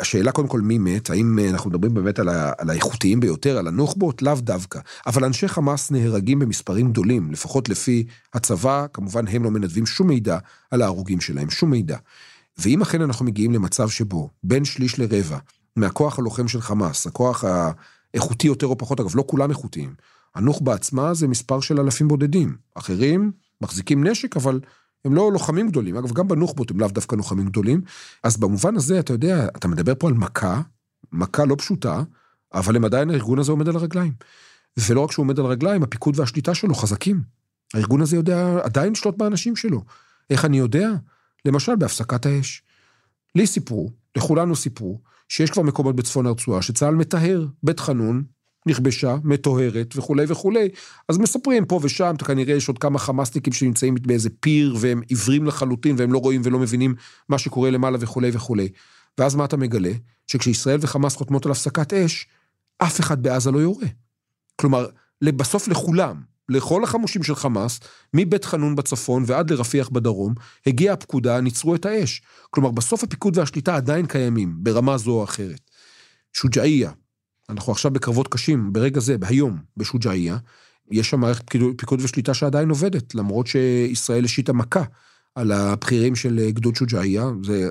השאלה 0.00 0.32
קודם 0.32 0.48
כל 0.48 0.60
מי 0.60 0.78
מת, 0.78 1.10
האם 1.10 1.38
אה, 1.38 1.50
אנחנו 1.50 1.70
מדברים 1.70 1.94
באמת 1.94 2.18
על, 2.18 2.28
ה, 2.28 2.52
על 2.58 2.70
האיכותיים 2.70 3.20
ביותר, 3.20 3.58
על 3.58 3.68
הנוח'בות? 3.68 4.22
לאו 4.22 4.34
דווקא. 4.34 4.80
אבל 5.06 5.24
אנשי 5.24 5.48
חמאס 5.48 5.90
נהרגים 5.90 6.38
במספרים 6.38 6.90
גדולים, 6.90 7.32
לפחות 7.32 7.68
לפי 7.68 8.06
הצבא, 8.34 8.86
כמובן 8.92 9.28
הם 9.28 9.44
לא 9.44 9.50
מנדבים 9.50 9.86
שום 9.86 10.08
מידע 10.08 10.38
על 10.70 10.82
ההרוגים 10.82 11.20
שלהם, 11.20 11.50
שום 11.50 11.70
מידע. 11.70 11.96
ואם 12.58 12.82
אכן 12.82 13.02
אנחנו 13.02 13.24
מגיעים 13.24 13.52
למצב 13.52 13.88
שבו 13.88 14.30
בין 14.42 14.64
שליש 14.64 14.98
לרבע 14.98 15.38
מהכוח 15.76 16.18
הלוחם 16.18 16.48
של 16.48 16.60
חמאס, 16.60 17.06
הכוח 17.06 17.44
האיכותי 18.14 18.46
יותר 18.46 18.66
או 18.66 18.78
פחות, 18.78 19.00
אגב, 19.00 19.16
לא 19.16 19.24
כולם 19.26 19.50
איכותיים, 19.50 19.94
הנוח'בה 20.34 20.74
עצמה 20.74 21.14
זה 21.14 21.28
מספר 21.28 21.60
של 21.60 21.80
אלפים 21.80 22.08
בודדים. 22.08 22.56
אחרים 22.74 23.32
מחזיקים 23.60 24.06
נשק, 24.06 24.36
אבל 24.36 24.60
הם 25.04 25.14
לא 25.14 25.32
לוחמים 25.32 25.68
גדולים, 25.68 25.96
אגב, 25.96 26.12
גם 26.12 26.28
בנוח'בות 26.28 26.70
הם 26.70 26.80
לאו 26.80 26.88
דווקא 26.88 27.16
לוחמים 27.16 27.46
גדולים. 27.46 27.82
אז 28.22 28.36
במובן 28.36 28.76
הזה, 28.76 29.00
אתה 29.00 29.12
יודע, 29.12 29.48
אתה 29.56 29.68
מדבר 29.68 29.92
פה 29.98 30.08
על 30.08 30.14
מכה, 30.14 30.60
מכה 31.12 31.44
לא 31.44 31.56
פשוטה, 31.58 32.02
אבל 32.54 32.76
הם 32.76 32.84
עדיין, 32.84 33.10
הארגון 33.10 33.38
הזה 33.38 33.52
עומד 33.52 33.68
על 33.68 33.76
הרגליים. 33.76 34.12
ולא 34.88 35.00
רק 35.00 35.12
שהוא 35.12 35.22
עומד 35.22 35.38
על 35.38 35.46
הרגליים, 35.46 35.82
הפיקוד 35.82 36.18
והשליטה 36.18 36.54
שלו 36.54 36.74
חזקים. 36.74 37.22
הארגון 37.74 38.00
הזה 38.00 38.16
יודע 38.16 38.58
עדיין 38.62 38.92
לשלוט 38.92 39.16
באנשים 39.16 39.56
שלו. 39.56 39.84
איך 40.30 40.44
אני 40.44 40.58
יודע? 40.58 40.88
למשל, 41.44 41.76
בהפסקת 41.76 42.26
האש. 42.26 42.62
לי 43.34 43.46
סיפרו, 43.46 43.90
לכולנו 44.16 44.56
סיפרו, 44.56 45.00
שיש 45.28 45.50
כבר 45.50 45.62
מקומות 45.62 45.96
בצפון 45.96 46.26
הרצועה 46.26 46.62
שצה"ל 46.62 46.94
מטהר, 46.94 47.46
בית 47.62 47.80
חנון, 47.80 48.24
נכבשה, 48.66 49.16
מטוהרת 49.24 49.94
וכולי 49.96 50.24
וכולי. 50.28 50.68
אז 51.08 51.18
מספרים 51.18 51.64
פה 51.64 51.80
ושם, 51.82 52.14
כנראה 52.26 52.54
יש 52.54 52.68
עוד 52.68 52.78
כמה 52.78 52.98
חמאסניקים 52.98 53.52
שנמצאים 53.52 53.94
באיזה 54.02 54.30
פיר 54.40 54.76
והם 54.80 55.00
עיוורים 55.08 55.46
לחלוטין 55.46 55.96
והם 55.98 56.12
לא 56.12 56.18
רואים 56.18 56.40
ולא 56.44 56.58
מבינים 56.58 56.94
מה 57.28 57.38
שקורה 57.38 57.70
למעלה 57.70 57.98
וכולי 58.00 58.30
וכולי. 58.32 58.68
ואז 59.18 59.34
מה 59.34 59.44
אתה 59.44 59.56
מגלה? 59.56 59.92
שכשישראל 60.26 60.78
וחמאס 60.80 61.16
חותמות 61.16 61.46
על 61.46 61.52
הפסקת 61.52 61.92
אש, 61.92 62.26
אף 62.78 63.00
אחד 63.00 63.22
בעזה 63.22 63.50
לא 63.50 63.58
יורה. 63.58 63.86
כלומר, 64.56 64.86
בסוף 65.22 65.68
לכולם, 65.68 66.20
לכל 66.48 66.84
החמושים 66.84 67.22
של 67.22 67.34
חמאס, 67.34 67.80
מבית 68.14 68.44
חנון 68.44 68.76
בצפון 68.76 69.24
ועד 69.26 69.50
לרפיח 69.50 69.88
בדרום, 69.88 70.34
הגיעה 70.66 70.94
הפקודה, 70.94 71.40
ניצרו 71.40 71.74
את 71.74 71.86
האש. 71.86 72.22
כלומר, 72.50 72.70
בסוף 72.70 73.04
הפיקוד 73.04 73.38
והשליטה 73.38 73.76
עדיין 73.76 74.06
קיימים, 74.06 74.54
ברמה 74.58 74.98
זו 74.98 75.10
או 75.10 75.24
אחרת. 75.24 75.60
שוג'אעיה, 76.32 76.90
אנחנו 77.50 77.72
עכשיו 77.72 77.90
בקרבות 77.90 78.28
קשים, 78.28 78.72
ברגע 78.72 79.00
זה, 79.00 79.16
היום, 79.22 79.58
בשוג'אעיה, 79.76 80.36
יש 80.90 81.10
שם 81.10 81.20
מערכת 81.20 81.44
פיקוד 81.76 82.00
ושליטה 82.02 82.34
שעדיין 82.34 82.68
עובדת, 82.68 83.14
למרות 83.14 83.46
שישראל 83.46 84.24
השיתה 84.24 84.52
מכה 84.52 84.82
על 85.34 85.52
הבכירים 85.52 86.16
של 86.16 86.50
גדוד 86.50 86.76
שוג'אעיה, 86.76 87.30
זה, 87.44 87.70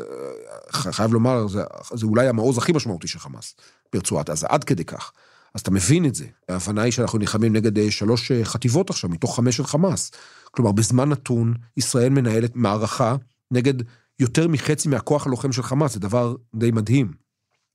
חייב 0.72 1.14
לומר, 1.14 1.48
זה, 1.48 1.64
זה 1.94 2.06
אולי 2.06 2.28
המעוז 2.28 2.58
הכי 2.58 2.72
משמעותי 2.72 3.08
של 3.08 3.20
חמאס 3.20 3.56
ברצועת 3.94 4.30
עזה, 4.30 4.48
עד 4.50 4.64
כדי 4.64 4.86
כך. 4.86 5.12
אז 5.56 5.62
אתה 5.62 5.72
מבין 5.72 6.06
את 6.06 6.16
זה. 6.16 6.26
ההבנה 6.50 6.82
היא 6.82 6.92
שאנחנו 6.92 7.20
נלחמים 7.20 7.54
נגד 7.54 7.78
אה, 7.78 7.92
שלוש 7.92 8.32
אה, 8.32 8.46
חטיבות 8.46 8.90
עכשיו, 8.90 9.10
מתוך 9.10 9.36
חמש 9.36 9.58
של 9.58 9.64
חמאס. 9.64 10.12
כלומר, 10.52 10.72
בזמן 10.72 11.10
נתון, 11.10 11.54
ישראל 11.78 12.10
מנהלת 12.10 12.56
מערכה 12.56 13.16
נגד 13.52 13.74
יותר 14.20 14.48
מחצי 14.48 14.90
מהכוח 14.90 15.28
הלוחם 15.28 15.52
של 15.52 15.64
חמאס, 15.64 15.94
זה 15.94 16.00
דבר 16.00 16.36
די 16.56 16.72
מדהים. 16.72 17.12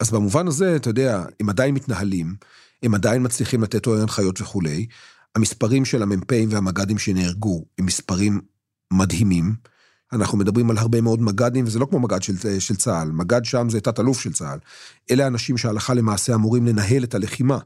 אז 0.04 0.10
במובן 0.10 0.48
הזה, 0.48 0.76
אתה 0.76 0.90
יודע, 0.90 1.24
הם 1.40 1.48
עדיין 1.48 1.74
מתנהלים, 1.74 2.34
הם 2.82 2.94
עדיין 2.94 3.24
מצליחים 3.24 3.62
לתת 3.62 3.86
עוד 3.86 4.00
הנחיות 4.00 4.40
וכולי. 4.40 4.86
המספרים 5.36 5.84
של 5.84 6.02
המ"פים 6.02 6.48
והמג"דים 6.52 6.98
שנהרגו 6.98 7.64
הם 7.78 7.86
מספרים 7.86 8.40
מדהימים. 8.92 9.54
אנחנו 10.12 10.38
מדברים 10.38 10.70
על 10.70 10.78
הרבה 10.78 11.00
מאוד 11.00 11.22
מג"דים, 11.22 11.64
וזה 11.66 11.78
לא 11.78 11.86
כמו 11.90 12.00
מג"ד 12.00 12.22
של, 12.22 12.60
של 12.60 12.76
צה"ל, 12.76 13.12
מג"ד 13.12 13.44
שם 13.44 13.70
זה 13.70 13.80
תת-אלוף 13.80 14.20
של 14.20 14.32
צה"ל. 14.32 14.58
אלה 15.10 15.24
האנשים 15.24 15.58
שהלכה 15.58 15.94
למעשה 15.94 16.34
אמורים 16.34 16.66
לנהל 16.66 17.04
את 17.04 17.14
הלחימה. 17.14 17.58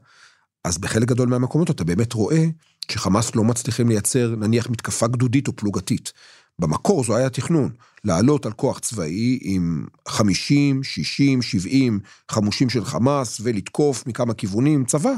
אז 0.63 0.77
בחלק 0.77 1.07
גדול 1.07 1.29
מהמקומות 1.29 1.69
אתה 1.69 1.83
באמת 1.83 2.13
רואה 2.13 2.45
שחמאס 2.91 3.35
לא 3.35 3.43
מצליחים 3.43 3.89
לייצר 3.89 4.35
נניח 4.35 4.69
מתקפה 4.69 5.07
גדודית 5.07 5.47
או 5.47 5.55
פלוגתית. 5.55 6.13
במקור 6.59 7.03
זו 7.03 7.15
היה 7.15 7.29
תכנון, 7.29 7.69
לעלות 8.03 8.45
על 8.45 8.51
כוח 8.51 8.79
צבאי 8.79 9.39
עם 9.41 9.85
50, 10.07 10.83
60, 10.83 11.41
70 11.41 11.99
חמושים 12.31 12.69
של 12.69 12.85
חמאס 12.85 13.41
ולתקוף 13.43 14.07
מכמה 14.07 14.33
כיוונים, 14.33 14.85
צבא. 14.85 15.13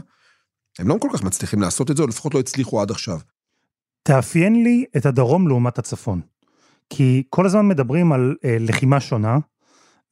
הם 0.79 0.87
לא 0.87 0.97
כל 0.99 1.07
כך 1.13 1.23
מצליחים 1.23 1.61
לעשות 1.61 1.91
את 1.91 1.97
זה, 1.97 2.03
או 2.03 2.07
לפחות 2.07 2.33
לא 2.33 2.39
הצליחו 2.39 2.81
עד 2.81 2.91
עכשיו. 2.91 3.19
תאפיין 4.03 4.63
לי 4.63 4.85
את 4.97 5.05
הדרום 5.05 5.47
לעומת 5.47 5.79
הצפון. 5.79 6.21
כי 6.89 7.23
כל 7.29 7.45
הזמן 7.45 7.67
מדברים 7.67 8.11
על 8.11 8.35
אה, 8.45 8.57
לחימה 8.59 8.99
שונה, 8.99 9.37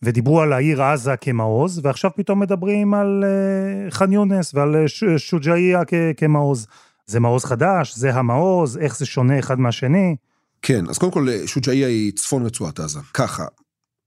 ודיברו 0.01 0.41
על 0.41 0.53
העיר 0.53 0.83
עזה 0.83 1.17
כמעוז, 1.17 1.79
ועכשיו 1.83 2.12
פתאום 2.15 2.39
מדברים 2.39 2.93
על 2.93 3.24
אה, 3.24 3.91
ח'אן 3.91 4.12
יונס 4.12 4.53
ועל 4.53 4.75
אה, 4.75 4.88
ש, 4.88 5.03
שוג'אעיה 5.17 5.81
כמעוז. 6.17 6.67
זה 7.05 7.19
מעוז 7.19 7.45
חדש, 7.45 7.95
זה 7.95 8.15
המעוז, 8.15 8.77
איך 8.77 8.98
זה 8.98 9.05
שונה 9.05 9.39
אחד 9.39 9.59
מהשני. 9.59 10.15
כן, 10.62 10.89
אז 10.89 10.98
קודם 10.98 11.12
כל 11.12 11.28
שוג'אעיה 11.46 11.88
היא 11.88 12.12
צפון 12.12 12.46
רצועת 12.46 12.80
עזה. 12.80 13.00
ככה, 13.13 13.46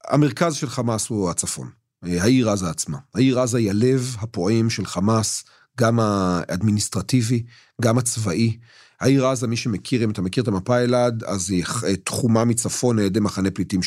המרכז 0.09 0.55
של 0.55 0.69
חמאס 0.69 1.09
הוא 1.09 1.31
הצפון, 1.31 1.71
אה, 2.05 2.23
העיר 2.23 2.51
עזה 2.51 2.71
עצמה. 2.71 2.99
העיר 3.15 3.41
עזה 3.41 3.59
היא 3.59 3.71
הלב 3.71 4.17
הפועם 4.21 4.71
של 4.71 4.87
חמאס, 4.87 5.45
גם 5.79 6.01
האדמיניסטרטיבי, 6.01 7.43
גם 7.81 7.99
הצבאי. 7.99 8.59
העיר 9.01 9.27
עזה, 9.27 9.47
מי 9.47 9.57
שמכיר, 9.57 10.05
אם 10.05 10.11
אתה 10.11 10.23
מכיר 10.23 10.43
את 10.43 10.49
המפה 10.49 10.79
אלעד, 10.79 11.25
אז 11.25 11.51
היא 11.51 11.65
אה, 11.85 11.97
תחומה 11.97 12.45
מצפון 12.45 12.99
על 12.99 13.05
ידי 13.05 13.21
מחנה 13.21 13.51
פליטים 13.51 13.81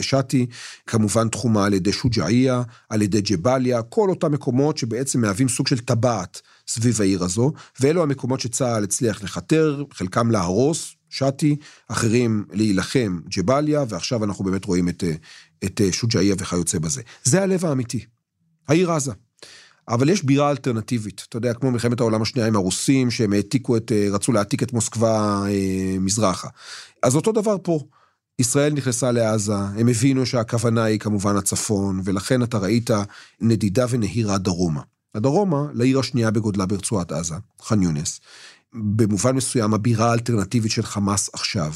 שטי, 0.00 0.46
כמובן 0.86 1.28
תחומה 1.28 1.64
על 1.64 1.74
ידי 1.74 1.92
שוג'אעיה, 1.92 2.62
על 2.88 3.02
ידי 3.02 3.20
ג'באליה, 3.20 3.82
כל 3.82 4.10
אותם 4.10 4.32
מקומות 4.32 4.78
שבעצם 4.78 5.20
מהווים 5.20 5.48
סוג 5.48 5.66
של 5.66 5.78
טבעת 5.78 6.40
סביב 6.68 7.00
העיר 7.00 7.24
הזו, 7.24 7.52
ואלו 7.80 8.02
המקומות 8.02 8.40
שצה"ל 8.40 8.84
הצליח 8.84 9.22
לכתר, 9.22 9.84
חלקם 9.92 10.30
להרוס, 10.30 10.94
שטי, 11.12 11.56
אחרים 11.88 12.44
להילחם, 12.52 13.20
ג'באליה, 13.36 13.84
ועכשיו 13.88 14.24
אנחנו 14.24 14.44
באמת 14.44 14.64
רואים 14.64 14.88
את, 14.88 15.04
את 15.64 15.80
שוג'אעיה 15.90 16.34
וכיוצא 16.38 16.78
בזה. 16.78 17.02
זה 17.24 17.42
הלב 17.42 17.64
האמיתי, 17.64 18.04
העיר 18.68 18.92
עזה. 18.92 19.12
אבל 19.88 20.08
יש 20.08 20.24
בירה 20.24 20.50
אלטרנטיבית, 20.50 21.24
אתה 21.28 21.36
יודע, 21.36 21.54
כמו 21.54 21.70
מלחמת 21.70 22.00
העולם 22.00 22.22
השנייה 22.22 22.48
עם 22.48 22.56
הרוסים, 22.56 23.10
שהם 23.10 23.32
העתיקו 23.32 23.76
את, 23.76 23.92
רצו 24.12 24.32
להעתיק 24.32 24.62
את 24.62 24.72
מוסקבה 24.72 25.44
אה, 25.48 25.96
מזרחה. 26.00 26.48
אז 27.02 27.16
אותו 27.16 27.32
דבר 27.32 27.56
פה. 27.62 27.80
ישראל 28.38 28.72
נכנסה 28.72 29.12
לעזה, 29.12 29.54
הם 29.54 29.88
הבינו 29.88 30.26
שהכוונה 30.26 30.84
היא 30.84 30.98
כמובן 30.98 31.36
הצפון, 31.36 32.00
ולכן 32.04 32.42
אתה 32.42 32.58
ראית 32.58 32.90
נדידה 33.40 33.86
ונהירה 33.90 34.38
דרומה. 34.38 34.80
הדרומה, 35.14 35.66
לעיר 35.74 35.98
השנייה 35.98 36.30
בגודלה 36.30 36.66
ברצועת 36.66 37.12
עזה, 37.12 37.34
ח'אן 37.62 37.82
יונס, 37.82 38.20
במובן 38.74 39.36
מסוים 39.36 39.74
הבירה 39.74 40.10
האלטרנטיבית 40.10 40.70
של 40.70 40.82
חמאס 40.82 41.30
עכשיו, 41.32 41.72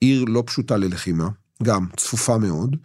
עיר 0.00 0.24
לא 0.24 0.42
פשוטה 0.46 0.76
ללחימה, 0.76 1.28
גם 1.62 1.86
צפופה 1.96 2.38
מאוד, 2.38 2.76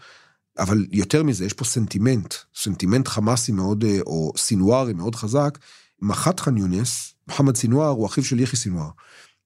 אבל 0.59 0.85
יותר 0.91 1.23
מזה, 1.23 1.45
יש 1.45 1.53
פה 1.53 1.65
סנטימנט, 1.65 2.33
סנטימנט 2.55 3.07
חמאסי 3.07 3.51
מאוד, 3.51 3.83
אה, 3.83 3.99
או 4.05 4.33
סינוארי 4.37 4.93
מאוד 4.93 5.15
חזק. 5.15 5.57
מח"ט 6.01 6.39
ח'אן 6.39 6.57
יונס, 6.57 7.13
מוחמד 7.27 7.55
סינואר 7.55 7.89
הוא 7.89 8.05
אחיו 8.05 8.23
של 8.23 8.39
יחיא 8.39 8.55
סינואר. 8.55 8.89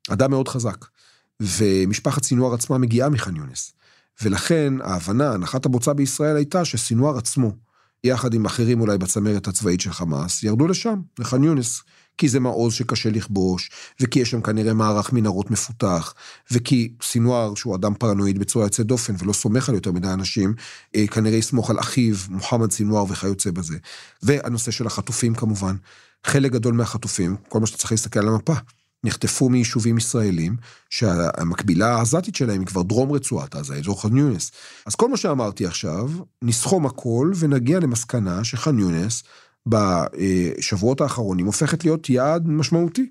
אדם 0.09 0.31
מאוד 0.31 0.47
חזק. 0.47 0.85
ומשפחת 1.39 2.23
סינואר 2.23 2.53
עצמה 2.53 2.77
מגיעה 2.77 3.09
מח'אן 3.09 3.35
יונס. 3.35 3.73
ולכן 4.21 4.73
ההבנה, 4.83 5.33
הנחת 5.33 5.65
הבוצה 5.65 5.93
בישראל 5.93 6.35
הייתה 6.35 6.65
שסינואר 6.65 7.17
עצמו, 7.17 7.55
יחד 8.03 8.33
עם 8.33 8.45
אחרים 8.45 8.81
אולי 8.81 8.97
בצמרת 8.97 9.47
הצבאית 9.47 9.81
של 9.81 9.91
חמאס, 9.91 10.43
ירדו 10.43 10.67
לשם, 10.67 11.01
לח'אן 11.19 11.43
יונס. 11.43 11.83
כי 12.19 12.29
זה 12.29 12.39
מעוז 12.39 12.73
שקשה 12.73 13.09
לכבוש, 13.09 13.69
וכי 13.99 14.19
יש 14.19 14.31
שם 14.31 14.41
כנראה 14.41 14.73
מערך 14.73 15.13
מנהרות 15.13 15.51
מפותח, 15.51 16.13
וכי 16.51 16.93
סינואר, 17.01 17.55
שהוא 17.55 17.75
אדם 17.75 17.93
פרנואיד 17.93 18.39
בצורה 18.39 18.65
יוצאת 18.65 18.85
דופן 18.85 19.13
ולא 19.19 19.33
סומך 19.33 19.69
על 19.69 19.75
יותר 19.75 19.91
מדי 19.91 20.07
אנשים, 20.07 20.53
אה, 20.95 21.07
כנראה 21.07 21.37
יסמוך 21.37 21.69
על 21.69 21.79
אחיו, 21.79 22.15
מוחמד 22.29 22.71
סינואר 22.71 23.05
וכיוצא 23.09 23.51
בזה. 23.51 23.77
והנושא 24.23 24.71
של 24.71 24.87
החטופים 24.87 25.35
כמובן. 25.35 25.75
חלק 26.25 26.51
גדול 26.51 26.73
מהחטופים, 26.73 27.35
כל 27.49 27.59
מה 27.59 27.67
שאתה 27.67 27.77
צריך 27.77 27.91
להסתכל 27.91 28.19
על 28.19 28.27
המפה, 28.27 28.53
נחטפו 29.03 29.49
מיישובים 29.49 29.97
ישראלים, 29.97 30.55
שהמקבילה 30.89 31.95
העזתית 31.95 32.35
שלהם 32.35 32.59
היא 32.59 32.67
כבר 32.67 32.81
דרום 32.81 33.11
רצועת 33.11 33.55
עזה, 33.55 33.75
אזור 33.75 34.01
ח'אן 34.01 34.17
יונס. 34.17 34.51
אז 34.85 34.95
כל 34.95 35.09
מה 35.09 35.17
שאמרתי 35.17 35.65
עכשיו, 35.65 36.09
נסכום 36.41 36.85
הכל 36.85 37.31
ונגיע 37.39 37.79
למסקנה 37.79 38.43
שח'אן 38.43 38.79
יונס 38.79 39.23
בשבועות 39.69 41.01
האחרונים 41.01 41.45
הופכת 41.45 41.85
להיות 41.85 42.09
יעד 42.09 42.47
משמעותי. 42.47 43.09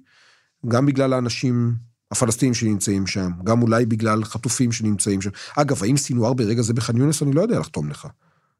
גם 0.69 0.87
בגלל 0.87 1.13
האנשים 1.13 1.75
הפלסטינים 2.11 2.55
שנמצאים 2.55 3.07
שם, 3.07 3.31
גם 3.45 3.63
אולי 3.63 3.87
בגלל 3.87 4.25
חטופים 4.25 4.73
שנמצאים 4.73 5.21
שם. 5.21 5.31
אגב, 5.57 5.83
האם 5.83 5.97
סינואר 5.97 6.33
ברגע 6.33 6.63
זה 6.63 6.75
בח'אן 6.75 6.97
יונס? 6.97 7.23
אני 7.23 7.33
לא 7.33 7.41
יודע 7.41 7.59
לחתום 7.59 7.91
לך. 7.91 8.09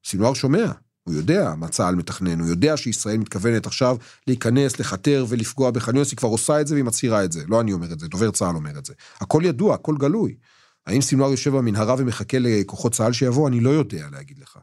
סינואר 0.05 0.35
שומע, 0.35 0.73
הוא 1.05 1.15
יודע 1.15 1.55
מה 1.57 1.69
צה"ל 1.69 1.95
מתכנן, 1.95 2.41
הוא 2.41 2.49
יודע 2.49 2.77
שישראל 2.77 3.19
מתכוונת 3.19 3.67
עכשיו 3.67 3.97
להיכנס, 4.27 4.81
לחתר 4.81 5.27
ולפגוע 5.29 5.71
בח'אן 5.71 5.97
יונס, 5.97 6.11
היא 6.11 6.17
כבר 6.17 6.29
עושה 6.29 6.61
את 6.61 6.67
זה 6.67 6.75
והיא 6.75 6.85
מצהירה 6.85 7.25
את 7.25 7.33
זה. 7.33 7.43
לא 7.49 7.61
אני 7.61 7.73
אומר 7.73 7.93
את 7.93 8.01
זה, 8.01 8.09
דובר 8.09 8.31
צה"ל 8.31 8.57
אומר 8.57 8.79
את 8.79 8.85
זה. 8.85 8.95
הכל 9.21 9.43
ידוע, 9.45 9.75
הכל 9.75 9.95
גלוי. 9.99 10.37
האם 10.87 11.01
סינואר 11.01 11.31
יושב 11.31 11.57
במנהרה 11.57 11.95
ומחכה 11.99 12.39
לכוחות 12.41 12.93
צה"ל 12.93 13.13
שיבואו? 13.13 13.49
אני 13.49 13.61
לא 13.61 13.71
יודע 13.71 14.07
להגיד 14.13 14.39
לך. 14.39 14.59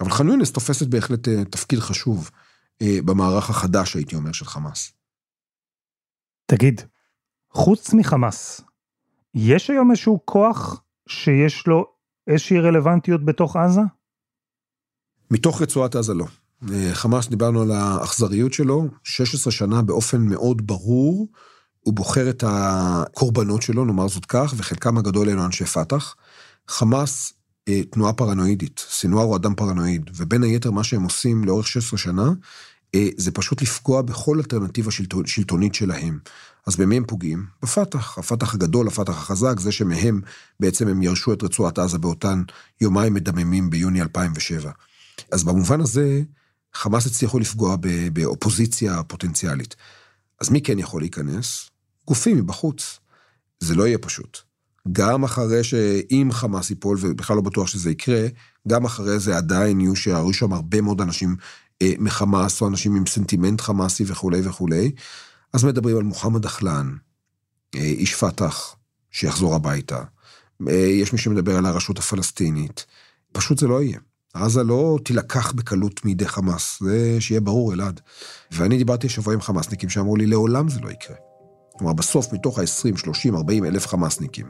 אבל 0.00 0.10
ח'אן 0.10 0.44
תופסת 0.44 0.86
בהחלט 0.86 1.28
אה, 1.28 1.44
תפקיד 1.44 1.78
חשוב. 1.78 2.30
אה, 2.82 2.98
במערך 3.04 3.50
החדש, 3.50 3.94
הייתי 3.94 4.16
אומר, 4.16 4.32
של 4.32 4.44
חמאס. 4.44 4.92
תגיד, 6.46 6.80
חוץ 7.50 7.94
מחמאס, 7.94 8.60
יש 9.34 9.70
היום 9.70 9.90
איזשהו 9.90 10.20
כוח 10.24 10.82
שיש 11.08 11.66
לו 11.66 11.84
איזושהי 12.26 12.60
רלוונטיות 12.60 13.24
בתוך 13.24 13.56
עזה? 13.56 13.80
מתוך 15.30 15.62
רצועת 15.62 15.96
עזה 15.96 16.14
לא. 16.14 16.26
אה, 16.72 16.94
חמאס, 16.94 17.28
דיברנו 17.28 17.62
על 17.62 17.70
האכזריות 17.70 18.52
שלו, 18.52 18.88
16 19.04 19.52
שנה 19.52 19.82
באופן 19.82 20.20
מאוד 20.20 20.66
ברור, 20.66 21.28
הוא 21.80 21.94
בוחר 21.94 22.30
את 22.30 22.44
הקורבנות 22.46 23.62
שלו, 23.62 23.84
נאמר 23.84 24.08
זאת 24.08 24.26
כך, 24.26 24.54
וחלקם 24.56 24.98
הגדול 24.98 25.28
אלו 25.28 25.44
אנשי 25.44 25.64
פת"ח. 25.64 26.14
חמאס, 26.68 27.32
תנועה 27.90 28.12
פרנואידית, 28.12 28.84
סינואר 28.90 29.24
הוא 29.24 29.36
אדם 29.36 29.54
פרנואיד, 29.54 30.10
ובין 30.14 30.42
היתר 30.42 30.70
מה 30.70 30.84
שהם 30.84 31.02
עושים 31.02 31.44
לאורך 31.44 31.66
16 31.66 31.98
שנה, 31.98 32.30
אה, 32.94 33.08
זה 33.16 33.30
פשוט 33.30 33.62
לפגוע 33.62 34.02
בכל 34.02 34.36
אלטרנטיבה 34.36 34.90
שלטונ, 34.90 35.26
שלטונית 35.26 35.74
שלהם. 35.74 36.18
אז 36.66 36.76
במי 36.76 36.96
הם 36.96 37.04
פוגעים? 37.06 37.46
בפת"ח, 37.62 38.18
הפת"ח 38.18 38.54
הגדול, 38.54 38.88
הפת"ח 38.88 39.12
החזק, 39.12 39.60
זה 39.60 39.72
שמהם 39.72 40.20
בעצם 40.60 40.88
הם 40.88 41.02
ירשו 41.02 41.32
את 41.32 41.42
רצועת 41.42 41.78
עזה 41.78 41.98
באותן 41.98 42.42
יומיים 42.80 43.14
מדממים 43.14 43.70
ביוני 43.70 44.02
2007. 44.02 44.70
אז 45.32 45.44
במובן 45.44 45.80
הזה, 45.80 46.22
חמאס 46.74 47.06
הצליחו 47.06 47.38
לפגוע 47.38 47.76
באופוזיציה 48.12 49.02
פוטנציאלית. 49.02 49.76
אז 50.40 50.50
מי 50.50 50.60
כן 50.60 50.78
יכול 50.78 51.02
להיכנס? 51.02 51.70
גופים 52.06 52.36
מבחוץ. 52.36 52.98
זה 53.60 53.74
לא 53.74 53.86
יהיה 53.86 53.98
פשוט. 53.98 54.45
גם 54.92 55.24
אחרי 55.24 55.64
שאם 55.64 56.28
חמאס 56.32 56.70
ייפול, 56.70 56.98
ובכלל 57.00 57.36
לא 57.36 57.42
בטוח 57.42 57.66
שזה 57.66 57.90
יקרה, 57.90 58.26
גם 58.68 58.84
אחרי 58.84 59.18
זה 59.18 59.36
עדיין 59.36 59.80
יהיו 59.80 59.96
שיערו 59.96 60.32
שם 60.32 60.52
הרבה 60.52 60.80
מאוד 60.80 61.00
אנשים 61.00 61.36
אה, 61.82 61.92
מחמאס, 61.98 62.62
או 62.62 62.68
אנשים 62.68 62.96
עם 62.96 63.06
סנטימנט 63.06 63.60
חמאסי 63.60 64.04
וכולי 64.06 64.40
וכולי. 64.44 64.90
אז 65.52 65.64
מדברים 65.64 65.96
על 65.96 66.02
מוחמד 66.02 66.42
דחלן, 66.42 66.92
אה, 67.74 67.80
איש 67.80 68.14
פת"ח, 68.14 68.76
שיחזור 69.10 69.54
הביתה. 69.54 70.02
אה, 70.68 70.74
יש 70.74 71.12
מי 71.12 71.18
שמדבר 71.18 71.56
על 71.56 71.66
הרשות 71.66 71.98
הפלסטינית. 71.98 72.86
פשוט 73.32 73.58
זה 73.58 73.66
לא 73.66 73.82
יהיה. 73.82 73.98
עזה 74.34 74.62
לא 74.62 74.98
תילקח 75.04 75.52
בקלות 75.52 76.04
מידי 76.04 76.28
חמאס, 76.28 76.78
זה 76.80 77.16
שיהיה 77.20 77.40
ברור, 77.40 77.72
אלעד. 77.72 78.00
ואני 78.50 78.76
דיברתי 78.78 79.06
השבוע 79.06 79.34
עם 79.34 79.40
חמאסניקים 79.40 79.88
שאמרו 79.88 80.16
לי, 80.16 80.26
לעולם 80.26 80.68
זה 80.68 80.80
לא 80.80 80.90
יקרה. 80.90 81.16
כלומר, 81.78 81.92
בסוף 81.92 82.32
מתוך 82.32 82.58
ה-20, 82.58 82.96
30, 82.96 83.36
40 83.36 83.64
אלף 83.64 83.86
חמאסניקים, 83.86 84.46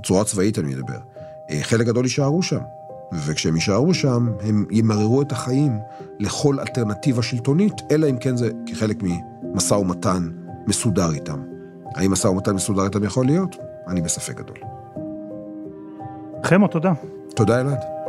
בצורה 0.00 0.24
צבאית 0.24 0.58
אני 0.58 0.74
מדבר, 0.74 0.98
חלק 1.62 1.86
גדול 1.86 2.04
יישארו 2.04 2.42
שם. 2.42 2.60
וכשהם 3.12 3.54
יישארו 3.54 3.94
שם, 3.94 4.28
הם 4.40 4.66
ימררו 4.70 5.22
את 5.22 5.32
החיים 5.32 5.78
לכל 6.18 6.60
אלטרנטיבה 6.60 7.22
שלטונית, 7.22 7.74
אלא 7.90 8.10
אם 8.10 8.16
כן 8.16 8.36
זה 8.36 8.50
כחלק 8.66 9.02
ממשא 9.02 9.74
ומתן 9.74 10.30
מסודר 10.66 11.10
איתם. 11.12 11.42
האם 11.96 12.12
משא 12.12 12.26
ומתן 12.26 12.54
מסודר 12.54 12.84
איתם 12.84 13.04
יכול 13.04 13.26
להיות? 13.26 13.56
אני 13.88 14.00
בספק 14.00 14.36
גדול. 14.36 14.56
חמו, 16.44 16.68
תודה. 16.68 16.92
תודה, 17.34 17.60
אלעד. 17.60 17.99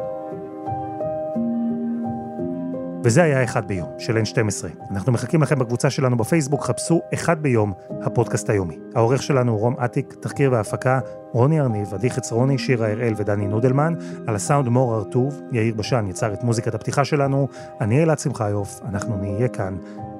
וזה 3.03 3.23
היה 3.23 3.43
אחד 3.43 3.67
ביום 3.67 3.89
של 3.97 4.17
N12. 4.17 4.91
אנחנו 4.91 5.11
מחכים 5.11 5.41
לכם 5.41 5.59
בקבוצה 5.59 5.89
שלנו 5.89 6.17
בפייסבוק, 6.17 6.63
חפשו 6.63 7.01
אחד 7.13 7.41
ביום, 7.41 7.73
הפודקאסט 8.01 8.49
היומי. 8.49 8.77
העורך 8.95 9.23
שלנו 9.23 9.51
הוא 9.51 9.59
רום 9.59 9.75
אטיק, 9.85 10.15
תחקיר 10.19 10.51
והפקה, 10.51 10.99
רוני 11.31 11.61
ארניב, 11.61 11.93
עדי 11.93 12.09
חצרוני, 12.09 12.57
שירה 12.57 12.91
הראל 12.91 13.13
ודני 13.17 13.47
נודלמן, 13.47 13.93
על 14.27 14.35
הסאונד 14.35 14.69
מור 14.69 14.93
הרטוב, 14.93 15.41
יאיר 15.51 15.75
בשן 15.75 16.05
יצר 16.09 16.33
את 16.33 16.43
מוזיקת 16.43 16.75
הפתיחה 16.75 17.05
שלנו, 17.05 17.47
אני 17.81 18.03
אלעד 18.03 18.19
שמחיוף, 18.19 18.81
אנחנו 18.89 19.17
נהיה 19.17 19.47
כאן 19.47 19.77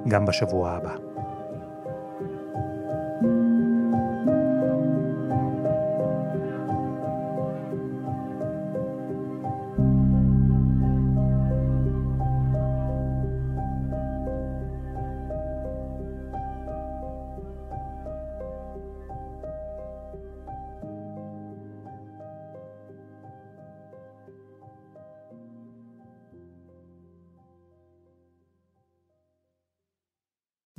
גם 0.08 0.26
בשבוע 0.26 0.70
הבא. 0.70 1.11